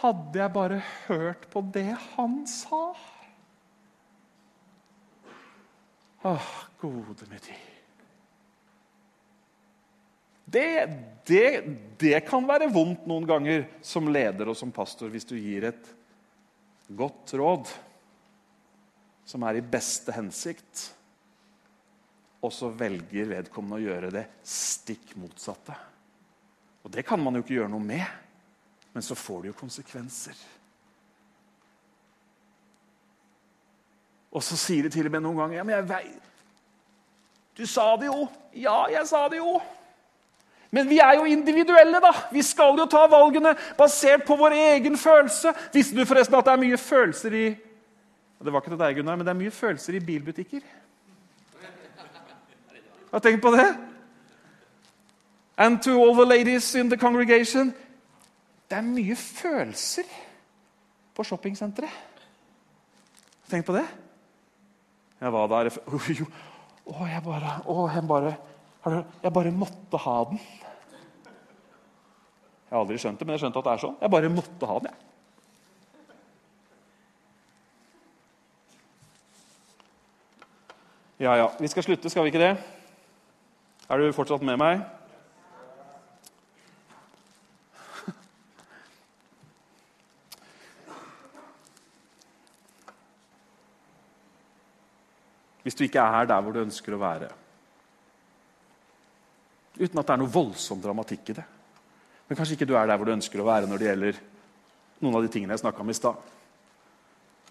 Hadde 0.02 0.40
jeg 0.40 0.54
bare 0.54 0.80
hørt 1.08 1.50
på 1.52 1.64
det 1.74 1.90
han 2.16 2.42
sa? 2.50 2.86
Åh, 6.22 6.48
gode 6.82 7.28
med 7.28 7.42
tid. 7.42 7.68
Det, 10.52 10.90
det, 11.26 11.46
det 11.98 12.20
kan 12.28 12.48
være 12.48 12.68
vondt 12.74 13.06
noen 13.08 13.28
ganger 13.28 13.64
som 13.86 14.10
leder 14.12 14.50
og 14.52 14.58
som 14.60 14.74
pastor 14.76 15.12
hvis 15.14 15.28
du 15.30 15.38
gir 15.38 15.70
et 15.70 15.92
godt 16.92 17.32
råd 17.40 17.70
som 19.32 19.46
er 19.48 19.62
i 19.62 19.64
beste 19.64 20.12
hensikt 20.12 20.90
og 22.42 22.54
så 22.54 22.72
velger 22.74 23.30
vedkommende 23.30 23.78
å 23.78 23.84
gjøre 23.84 24.10
det 24.14 24.26
stikk 24.48 25.14
motsatte. 25.22 25.76
Og 26.82 26.94
det 26.94 27.06
kan 27.06 27.22
man 27.22 27.38
jo 27.38 27.44
ikke 27.44 27.60
gjøre 27.60 27.74
noe 27.74 27.86
med, 27.86 28.06
men 28.92 29.06
så 29.06 29.16
får 29.18 29.44
det 29.44 29.52
jo 29.52 29.60
konsekvenser. 29.60 30.40
Og 34.32 34.44
så 34.44 34.58
sier 34.58 34.88
de 34.88 34.94
til 34.94 35.10
og 35.10 35.14
med 35.14 35.26
noen 35.26 35.44
ganger 35.44 35.60
ja, 35.60 35.68
men 35.68 35.78
jeg 35.78 35.90
vet. 35.92 36.28
Du 37.60 37.66
sa 37.68 37.92
det 38.00 38.08
jo. 38.08 38.26
Ja, 38.56 38.86
jeg 38.90 39.04
sa 39.10 39.26
det 39.30 39.42
jo. 39.42 39.60
Men 40.72 40.88
vi 40.88 41.02
er 41.04 41.18
jo 41.20 41.28
individuelle, 41.28 42.00
da. 42.00 42.14
Vi 42.32 42.42
skal 42.48 42.80
jo 42.80 42.88
ta 42.90 43.04
valgene 43.12 43.52
basert 43.78 44.24
på 44.26 44.38
vår 44.40 44.56
egen 44.56 44.96
følelse. 44.98 45.52
Visste 45.74 45.98
du 45.98 46.08
forresten 46.08 46.38
at 46.40 46.48
det 46.48 46.54
er 46.54 46.64
mye 46.64 46.80
følelser 46.80 47.36
i 47.36 47.50
Det 48.42 48.50
var 48.50 48.64
ikke 48.64 48.72
til 48.72 48.80
deg, 48.80 48.96
Gunnar, 48.98 49.18
men 49.20 49.28
det 49.28 49.36
er 49.36 49.38
mye 49.38 49.54
følelser 49.54 49.94
i 49.94 50.00
bilbutikker. 50.02 50.64
Har 53.12 53.20
du 53.20 53.28
tenkt 53.28 53.42
på 53.44 53.52
det? 53.52 53.68
And 55.58 55.82
to 55.84 55.92
all 56.02 56.16
the 56.16 56.26
ladies 56.26 56.76
in 56.76 56.90
the 56.90 56.98
congregation 56.98 57.74
Det 58.70 58.78
er 58.78 58.82
mye 58.82 59.16
følelser 59.16 60.08
på 61.16 61.24
shoppingsenteret. 61.28 61.92
Tenk 63.52 63.66
på 63.68 63.76
det. 63.76 63.84
Jeg 65.20 65.34
var 65.34 65.48
der 65.52 65.70
Å, 66.92 67.06
jeg 67.06 67.22
bare, 67.24 67.52
å, 67.70 67.86
jeg 67.94 68.08
bare 68.08 68.32
Jeg 69.22 69.34
bare 69.34 69.52
måtte 69.52 69.98
ha 70.02 70.18
den. 70.32 70.40
Jeg 72.72 72.74
har 72.74 72.80
aldri 72.80 72.98
skjønt 72.98 73.20
det, 73.20 73.28
men 73.28 73.36
jeg 73.36 73.44
skjønte 73.44 73.60
at 73.60 73.68
det 73.68 73.74
er 73.76 73.82
sånn. 73.84 73.98
Jeg 74.02 74.12
bare 74.16 74.30
måtte 74.32 74.66
ha 74.66 74.80
den. 74.80 74.96
jeg. 74.96 75.08
Ja, 81.22 81.36
ja. 81.38 81.52
Vi 81.60 81.68
skal 81.70 81.84
slutte, 81.84 82.10
skal 82.10 82.24
vi 82.26 82.32
ikke 82.32 82.42
det? 82.42 82.56
Er 83.92 84.00
du 84.00 84.14
fortsatt 84.16 84.44
med 84.48 84.56
meg? 84.56 84.80
Hvis 95.62 95.76
du 95.76 95.84
ikke 95.84 96.00
er 96.00 96.30
der 96.30 96.40
hvor 96.40 96.56
du 96.56 96.62
ønsker 96.62 96.96
å 96.96 97.00
være. 97.02 97.28
Uten 99.76 100.00
at 100.00 100.08
det 100.08 100.14
er 100.14 100.22
noe 100.22 100.32
voldsom 100.32 100.80
dramatikk 100.84 101.34
i 101.34 101.36
det. 101.42 101.44
Men 102.30 102.40
kanskje 102.40 102.56
ikke 102.56 102.68
du 102.70 102.78
er 102.80 102.88
der 102.88 102.96
hvor 102.96 103.10
du 103.10 103.14
ønsker 103.18 103.44
å 103.44 103.48
være 103.50 103.68
når 103.68 103.82
det 103.82 103.90
gjelder 103.90 104.22
noen 105.02 105.18
av 105.20 105.26
de 105.26 105.34
tingene 105.34 105.58
jeg 105.58 105.64
snakka 105.66 105.84
om 105.84 105.92
i 105.92 105.98
stad. 105.98 106.32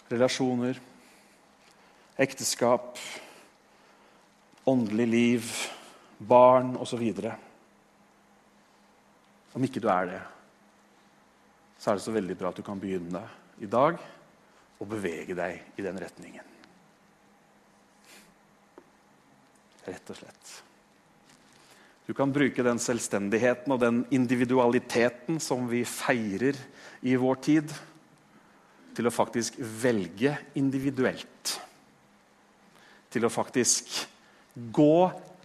Relasjoner, 0.08 0.80
ekteskap, 2.24 2.96
åndelig 4.72 5.08
liv, 5.10 5.52
barn 6.20 6.76
osv. 6.76 7.02
Om 9.56 9.66
ikke 9.66 9.82
du 9.82 9.88
er 9.90 10.08
det, 10.12 10.20
så 11.80 11.90
er 11.90 11.98
det 11.98 12.04
så 12.04 12.14
veldig 12.14 12.36
bra 12.38 12.52
at 12.52 12.60
du 12.60 12.64
kan 12.64 12.80
begynne 12.80 13.22
i 13.60 13.68
dag 13.70 13.96
å 14.80 14.88
bevege 14.88 15.36
deg 15.36 15.80
i 15.80 15.84
den 15.84 16.00
retningen. 16.00 16.56
Rett 19.88 20.12
og 20.12 20.18
slett. 20.18 20.50
Du 22.04 22.12
kan 22.16 22.32
bruke 22.34 22.64
den 22.66 22.80
selvstendigheten 22.82 23.72
og 23.72 23.80
den 23.80 24.02
individualiteten 24.12 25.38
som 25.40 25.68
vi 25.70 25.84
feirer 25.86 26.58
i 27.06 27.14
vår 27.16 27.40
tid, 27.44 27.72
til 28.90 29.06
å 29.06 29.12
faktisk 29.14 29.54
velge 29.80 30.34
individuelt. 30.58 31.52
Til 33.14 33.24
å 33.24 33.30
faktisk 33.32 33.94
gå 34.74 34.96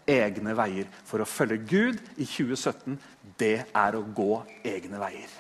egne 0.08 0.54
veier. 0.58 0.88
For 1.06 1.22
å 1.22 1.30
følge 1.30 1.62
Gud 1.66 2.00
i 2.16 2.26
2017, 2.26 2.98
det 3.40 3.58
er 3.72 3.98
å 3.98 4.06
gå 4.06 4.44
egne 4.66 5.02
veier. 5.02 5.32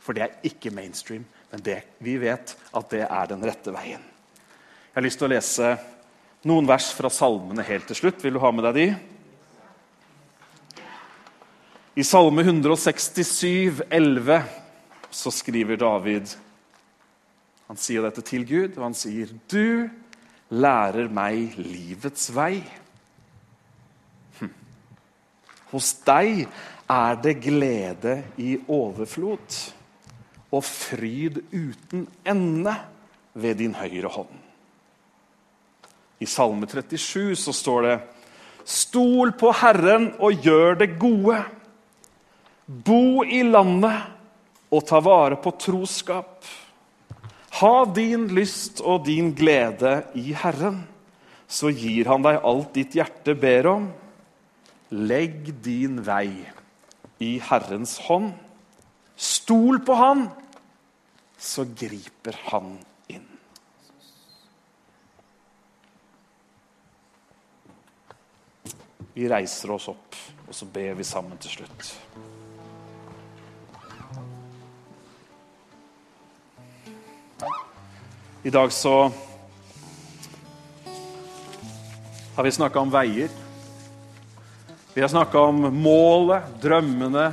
For 0.00 0.16
det 0.16 0.24
er 0.24 0.48
ikke 0.48 0.72
mainstream, 0.72 1.26
men 1.52 1.62
det, 1.64 1.82
vi 2.04 2.16
vet 2.20 2.54
at 2.72 2.90
det 2.92 3.04
er 3.04 3.30
den 3.30 3.44
rette 3.44 3.74
veien. 3.74 4.00
Jeg 4.00 4.96
har 4.96 5.04
lyst 5.04 5.20
til 5.20 5.28
å 5.28 5.34
lese 5.34 5.76
noen 6.48 6.66
vers 6.68 6.88
fra 6.96 7.10
salmene 7.12 7.66
helt 7.66 7.86
til 7.90 7.98
slutt. 7.98 8.24
Vil 8.24 8.38
du 8.38 8.42
ha 8.42 8.50
med 8.54 8.64
deg 8.68 8.78
de? 8.78 8.88
I 11.98 12.04
Salme 12.06 12.44
167, 12.46 13.82
11, 13.90 14.42
så 15.10 15.32
skriver 15.34 15.80
David 15.80 16.30
Han 17.66 17.80
sier 17.80 18.04
dette 18.06 18.22
til 18.24 18.44
Gud, 18.46 18.76
og 18.78 18.84
han 18.84 18.94
sier, 18.96 19.28
'Du 19.28 19.90
lærer 20.48 21.10
meg 21.10 21.58
livets 21.58 22.30
vei'. 22.32 22.62
Hos 25.72 25.92
deg 26.06 26.46
er 26.88 27.18
det 27.22 27.34
glede 27.44 28.14
i 28.40 28.56
overflod 28.72 29.58
og 30.48 30.64
fryd 30.64 31.42
uten 31.52 32.06
ende 32.24 32.74
ved 33.36 33.58
din 33.60 33.74
høyre 33.76 34.08
hånd. 34.12 34.30
I 36.18 36.26
Salme 36.26 36.66
37 36.66 37.36
så 37.38 37.52
står 37.54 37.84
det 37.86 37.98
Stol 38.68 39.32
på 39.38 39.52
Herren 39.60 40.10
og 40.18 40.44
gjør 40.44 40.80
det 40.82 40.90
gode. 41.00 41.38
Bo 42.66 43.24
i 43.24 43.42
landet 43.46 44.08
og 44.68 44.84
ta 44.88 45.00
vare 45.00 45.38
på 45.40 45.54
troskap. 45.60 46.44
Ha 47.60 47.76
din 47.94 48.26
lyst 48.36 48.82
og 48.84 49.06
din 49.06 49.32
glede 49.36 50.02
i 50.18 50.34
Herren, 50.36 50.82
så 51.48 51.72
gir 51.72 52.10
han 52.10 52.22
deg 52.26 52.42
alt 52.44 52.74
ditt 52.76 52.98
hjerte 52.98 53.34
ber 53.38 53.70
om. 53.72 53.88
Legg 54.90 55.50
din 55.64 56.00
vei 56.04 56.30
i 57.20 57.38
Herrens 57.44 57.98
hånd. 58.06 58.32
Stol 59.18 59.80
på 59.84 59.94
Han, 59.98 60.28
så 61.38 61.66
griper 61.76 62.38
Han 62.48 62.76
inn. 63.10 63.26
Vi 69.12 69.28
reiser 69.28 69.74
oss 69.74 69.88
opp, 69.90 70.16
og 70.46 70.54
så 70.54 70.68
ber 70.72 70.94
vi 70.96 71.04
sammen 71.04 71.40
til 71.42 71.58
slutt. 71.58 71.92
I 78.46 78.50
dag 78.54 78.72
så 78.72 79.10
har 82.36 82.46
vi 82.46 82.54
snakka 82.54 82.80
om 82.80 82.92
veier. 82.94 83.47
Vi 84.98 85.02
har 85.02 85.08
snakka 85.08 85.38
om 85.38 85.60
målet, 85.78 86.42
drømmene, 86.58 87.28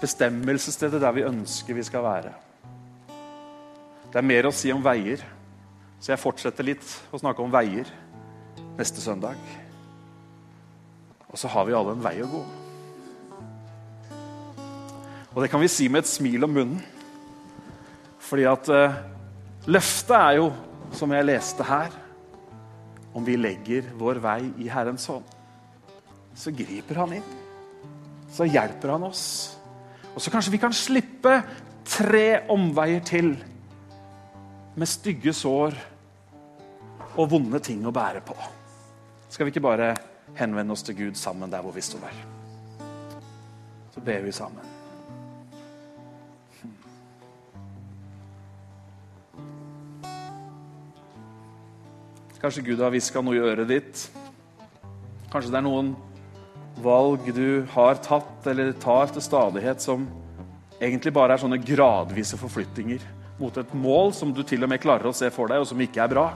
bestemmelsesstedet 0.00 0.96
der 1.02 1.12
vi 1.12 1.26
ønsker 1.28 1.76
vi 1.76 1.82
skal 1.84 2.00
være. 2.06 2.30
Det 4.08 4.16
er 4.16 4.24
mer 4.24 4.48
å 4.48 4.52
si 4.56 4.72
om 4.72 4.80
veier, 4.80 5.20
så 6.00 6.14
jeg 6.14 6.22
fortsetter 6.22 6.64
litt 6.64 6.94
å 7.12 7.20
snakke 7.20 7.44
om 7.44 7.52
veier 7.52 7.90
neste 8.78 9.04
søndag. 9.04 9.36
Og 11.28 11.36
så 11.36 11.52
har 11.52 11.68
vi 11.68 11.76
alle 11.76 11.98
en 11.98 12.06
vei 12.08 12.14
å 12.24 12.30
gå. 12.32 12.42
Og 15.34 15.44
det 15.44 15.52
kan 15.52 15.60
vi 15.60 15.68
si 15.76 15.92
med 15.92 16.06
et 16.06 16.14
smil 16.14 16.48
om 16.48 16.58
munnen. 16.62 16.82
Fordi 18.24 18.48
at 18.48 18.72
eh, 18.72 19.00
løftet 19.68 20.16
er 20.16 20.40
jo, 20.40 20.48
som 20.96 21.12
jeg 21.12 21.28
leste 21.28 21.72
her, 21.76 21.92
om 23.12 23.28
vi 23.28 23.36
legger 23.36 23.92
vår 24.00 24.24
vei 24.30 24.40
i 24.64 24.72
Herrens 24.72 25.12
hånd, 25.12 25.35
så 26.36 26.52
griper 26.52 27.00
han 27.00 27.16
inn. 27.16 27.28
Så 28.32 28.44
hjelper 28.48 28.92
han 28.94 29.06
oss. 29.08 29.24
Og 30.14 30.20
så 30.22 30.32
kanskje 30.32 30.52
vi 30.52 30.60
kan 30.60 30.74
slippe 30.76 31.40
tre 31.86 32.46
omveier 32.52 33.04
til 33.06 33.32
med 34.76 34.90
stygge 34.90 35.32
sår 35.32 35.76
og 37.16 37.30
vonde 37.32 37.60
ting 37.64 37.84
å 37.88 37.94
bære 37.94 38.20
på. 38.26 38.36
Skal 39.32 39.48
vi 39.48 39.54
ikke 39.54 39.64
bare 39.64 39.94
henvende 40.36 40.76
oss 40.76 40.84
til 40.84 40.98
Gud 40.98 41.16
sammen 41.16 41.52
der 41.52 41.64
hvor 41.64 41.72
vi 41.72 41.84
står? 41.84 42.12
Så 43.94 44.02
ber 44.04 44.24
vi 44.24 44.32
sammen. 44.36 44.74
Kanskje 52.36 52.62
Gud 52.62 52.82
har 52.84 52.92
hviska 52.92 53.22
noe 53.24 53.34
i 53.34 53.40
øret 53.42 53.66
ditt. 53.66 54.02
Kanskje 55.32 55.50
det 55.50 55.58
er 55.58 55.64
noen 55.64 55.94
valg 56.82 57.34
du 57.34 57.66
har 57.72 58.00
tatt 58.04 58.46
eller 58.46 58.72
tar 58.80 59.12
til 59.12 59.24
stadighet 59.24 59.82
som 59.82 60.06
egentlig 60.80 61.12
bare 61.16 61.36
er 61.36 61.42
sånne 61.42 61.60
gradvise 61.62 62.38
forflyttinger 62.40 63.04
mot 63.40 63.56
et 63.56 63.72
mål 63.76 64.12
som 64.16 64.32
du 64.32 64.42
til 64.46 64.64
og 64.64 64.72
med 64.72 64.82
klarer 64.82 65.08
å 65.08 65.16
se 65.16 65.30
for 65.32 65.48
deg, 65.50 65.60
og 65.60 65.68
som 65.68 65.80
ikke 65.80 66.02
er 66.04 66.12
bra. 66.12 66.26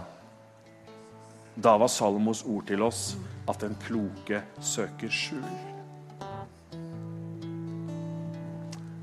Da 1.60 1.76
var 1.80 1.92
Salmos 1.92 2.42
ord 2.48 2.66
til 2.68 2.84
oss 2.84 3.14
at 3.48 3.60
den 3.64 3.76
kloke 3.84 4.42
søker 4.64 5.12
skjul. 5.12 5.44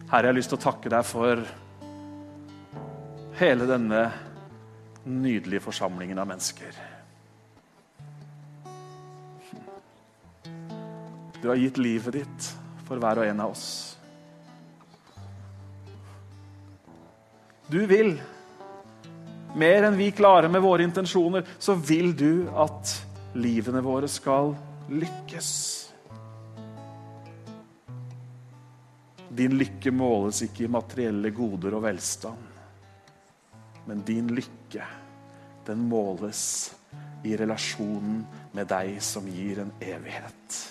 Herre, 0.08 0.24
jeg 0.24 0.32
har 0.32 0.38
lyst 0.38 0.54
til 0.54 0.60
å 0.60 0.64
takke 0.64 0.92
deg 0.94 1.04
for 1.06 1.42
hele 3.38 3.68
denne 3.70 4.06
nydelige 5.08 5.66
forsamlingen 5.66 6.22
av 6.22 6.30
mennesker. 6.30 6.97
Du 11.48 11.52
har 11.52 11.58
gitt 11.58 11.78
livet 11.78 12.12
ditt 12.12 12.45
for 12.84 13.00
hver 13.00 13.22
og 13.22 13.24
en 13.24 13.38
av 13.39 13.54
oss. 13.54 13.68
Du 17.72 17.78
vil 17.88 18.18
mer 19.56 19.88
enn 19.88 19.95
vi 19.95 20.10
klarer 20.12 20.52
med 20.52 20.60
våre 20.66 20.84
intensjoner, 20.84 21.48
så 21.56 21.78
vil 21.80 22.12
du 22.20 22.50
at 22.52 22.91
livene 23.39 23.80
våre 23.80 24.12
skal 24.12 24.52
lykkes. 24.91 25.54
Din 29.39 29.56
lykke 29.64 29.95
måles 29.95 30.43
ikke 30.50 30.68
i 30.68 30.72
materielle 30.76 31.32
goder 31.32 31.80
og 31.80 31.88
velstand. 31.88 32.45
Men 33.88 34.04
din 34.04 34.36
lykke, 34.36 34.91
den 35.72 35.88
måles 35.88 36.43
i 37.24 37.39
relasjonen 37.39 38.26
med 38.52 38.68
deg 38.76 38.98
som 39.00 39.32
gir 39.32 39.64
en 39.64 39.78
evighet. 39.80 40.64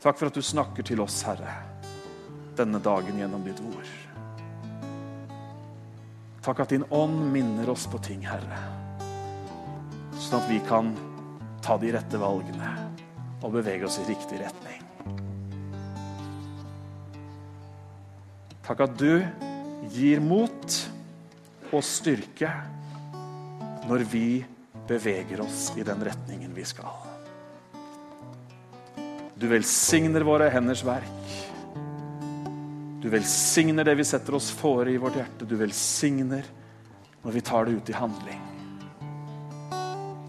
Takk 0.00 0.16
for 0.16 0.30
at 0.30 0.36
du 0.36 0.40
snakker 0.40 0.84
til 0.86 1.00
oss, 1.04 1.18
Herre, 1.28 1.58
denne 2.56 2.78
dagen 2.80 3.18
gjennom 3.20 3.42
ditt 3.44 3.58
ord. 3.60 3.88
Takk 6.40 6.62
at 6.64 6.72
din 6.72 6.86
ånd 6.88 7.18
minner 7.34 7.68
oss 7.68 7.84
på 7.90 8.00
ting, 8.00 8.22
Herre, 8.24 8.62
sånn 10.16 10.38
at 10.38 10.48
vi 10.48 10.56
kan 10.64 10.94
ta 11.60 11.76
de 11.82 11.92
rette 11.92 12.20
valgene 12.20 12.70
og 13.44 13.52
bevege 13.58 13.84
oss 13.84 14.00
i 14.00 14.06
riktig 14.08 14.40
retning. 14.40 14.80
Takk 18.64 18.86
at 18.86 18.96
du 18.96 19.20
gir 19.92 20.24
mot 20.24 20.80
og 21.74 21.84
styrke 21.84 22.54
når 23.84 24.08
vi 24.08 24.26
beveger 24.88 25.44
oss 25.44 25.74
i 25.76 25.84
den 25.84 26.08
retningen 26.08 26.56
vi 26.56 26.64
skal. 26.64 27.09
Du 29.40 29.46
velsigner 29.48 30.20
våre 30.20 30.50
henders 30.52 30.82
verk. 30.84 31.28
Du 33.00 33.08
velsigner 33.08 33.84
det 33.84 33.94
vi 33.94 34.04
setter 34.04 34.34
oss 34.36 34.50
fore 34.52 34.92
i 34.92 34.98
vårt 35.00 35.16
hjerte. 35.16 35.48
Du 35.48 35.56
velsigner 35.56 36.44
når 37.22 37.32
vi 37.32 37.40
tar 37.40 37.64
det 37.64 37.78
ut 37.78 37.88
i 37.88 37.96
handling. 37.96 38.42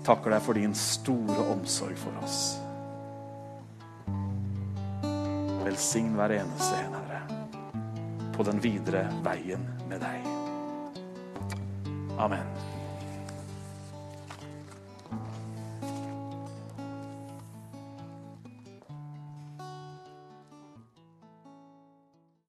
Takker 0.08 0.32
deg 0.32 0.46
for 0.48 0.56
din 0.56 0.76
store 0.76 1.44
omsorg 1.52 2.00
for 2.00 2.24
oss. 2.24 2.40
Velsign 5.68 6.16
hver 6.16 6.40
eneste 6.40 6.80
en, 6.80 6.96
Herre, 6.96 7.22
på 8.32 8.48
den 8.48 8.64
videre 8.64 9.10
veien 9.28 9.68
med 9.92 10.00
deg. 10.08 10.24
Amen. 12.16 12.71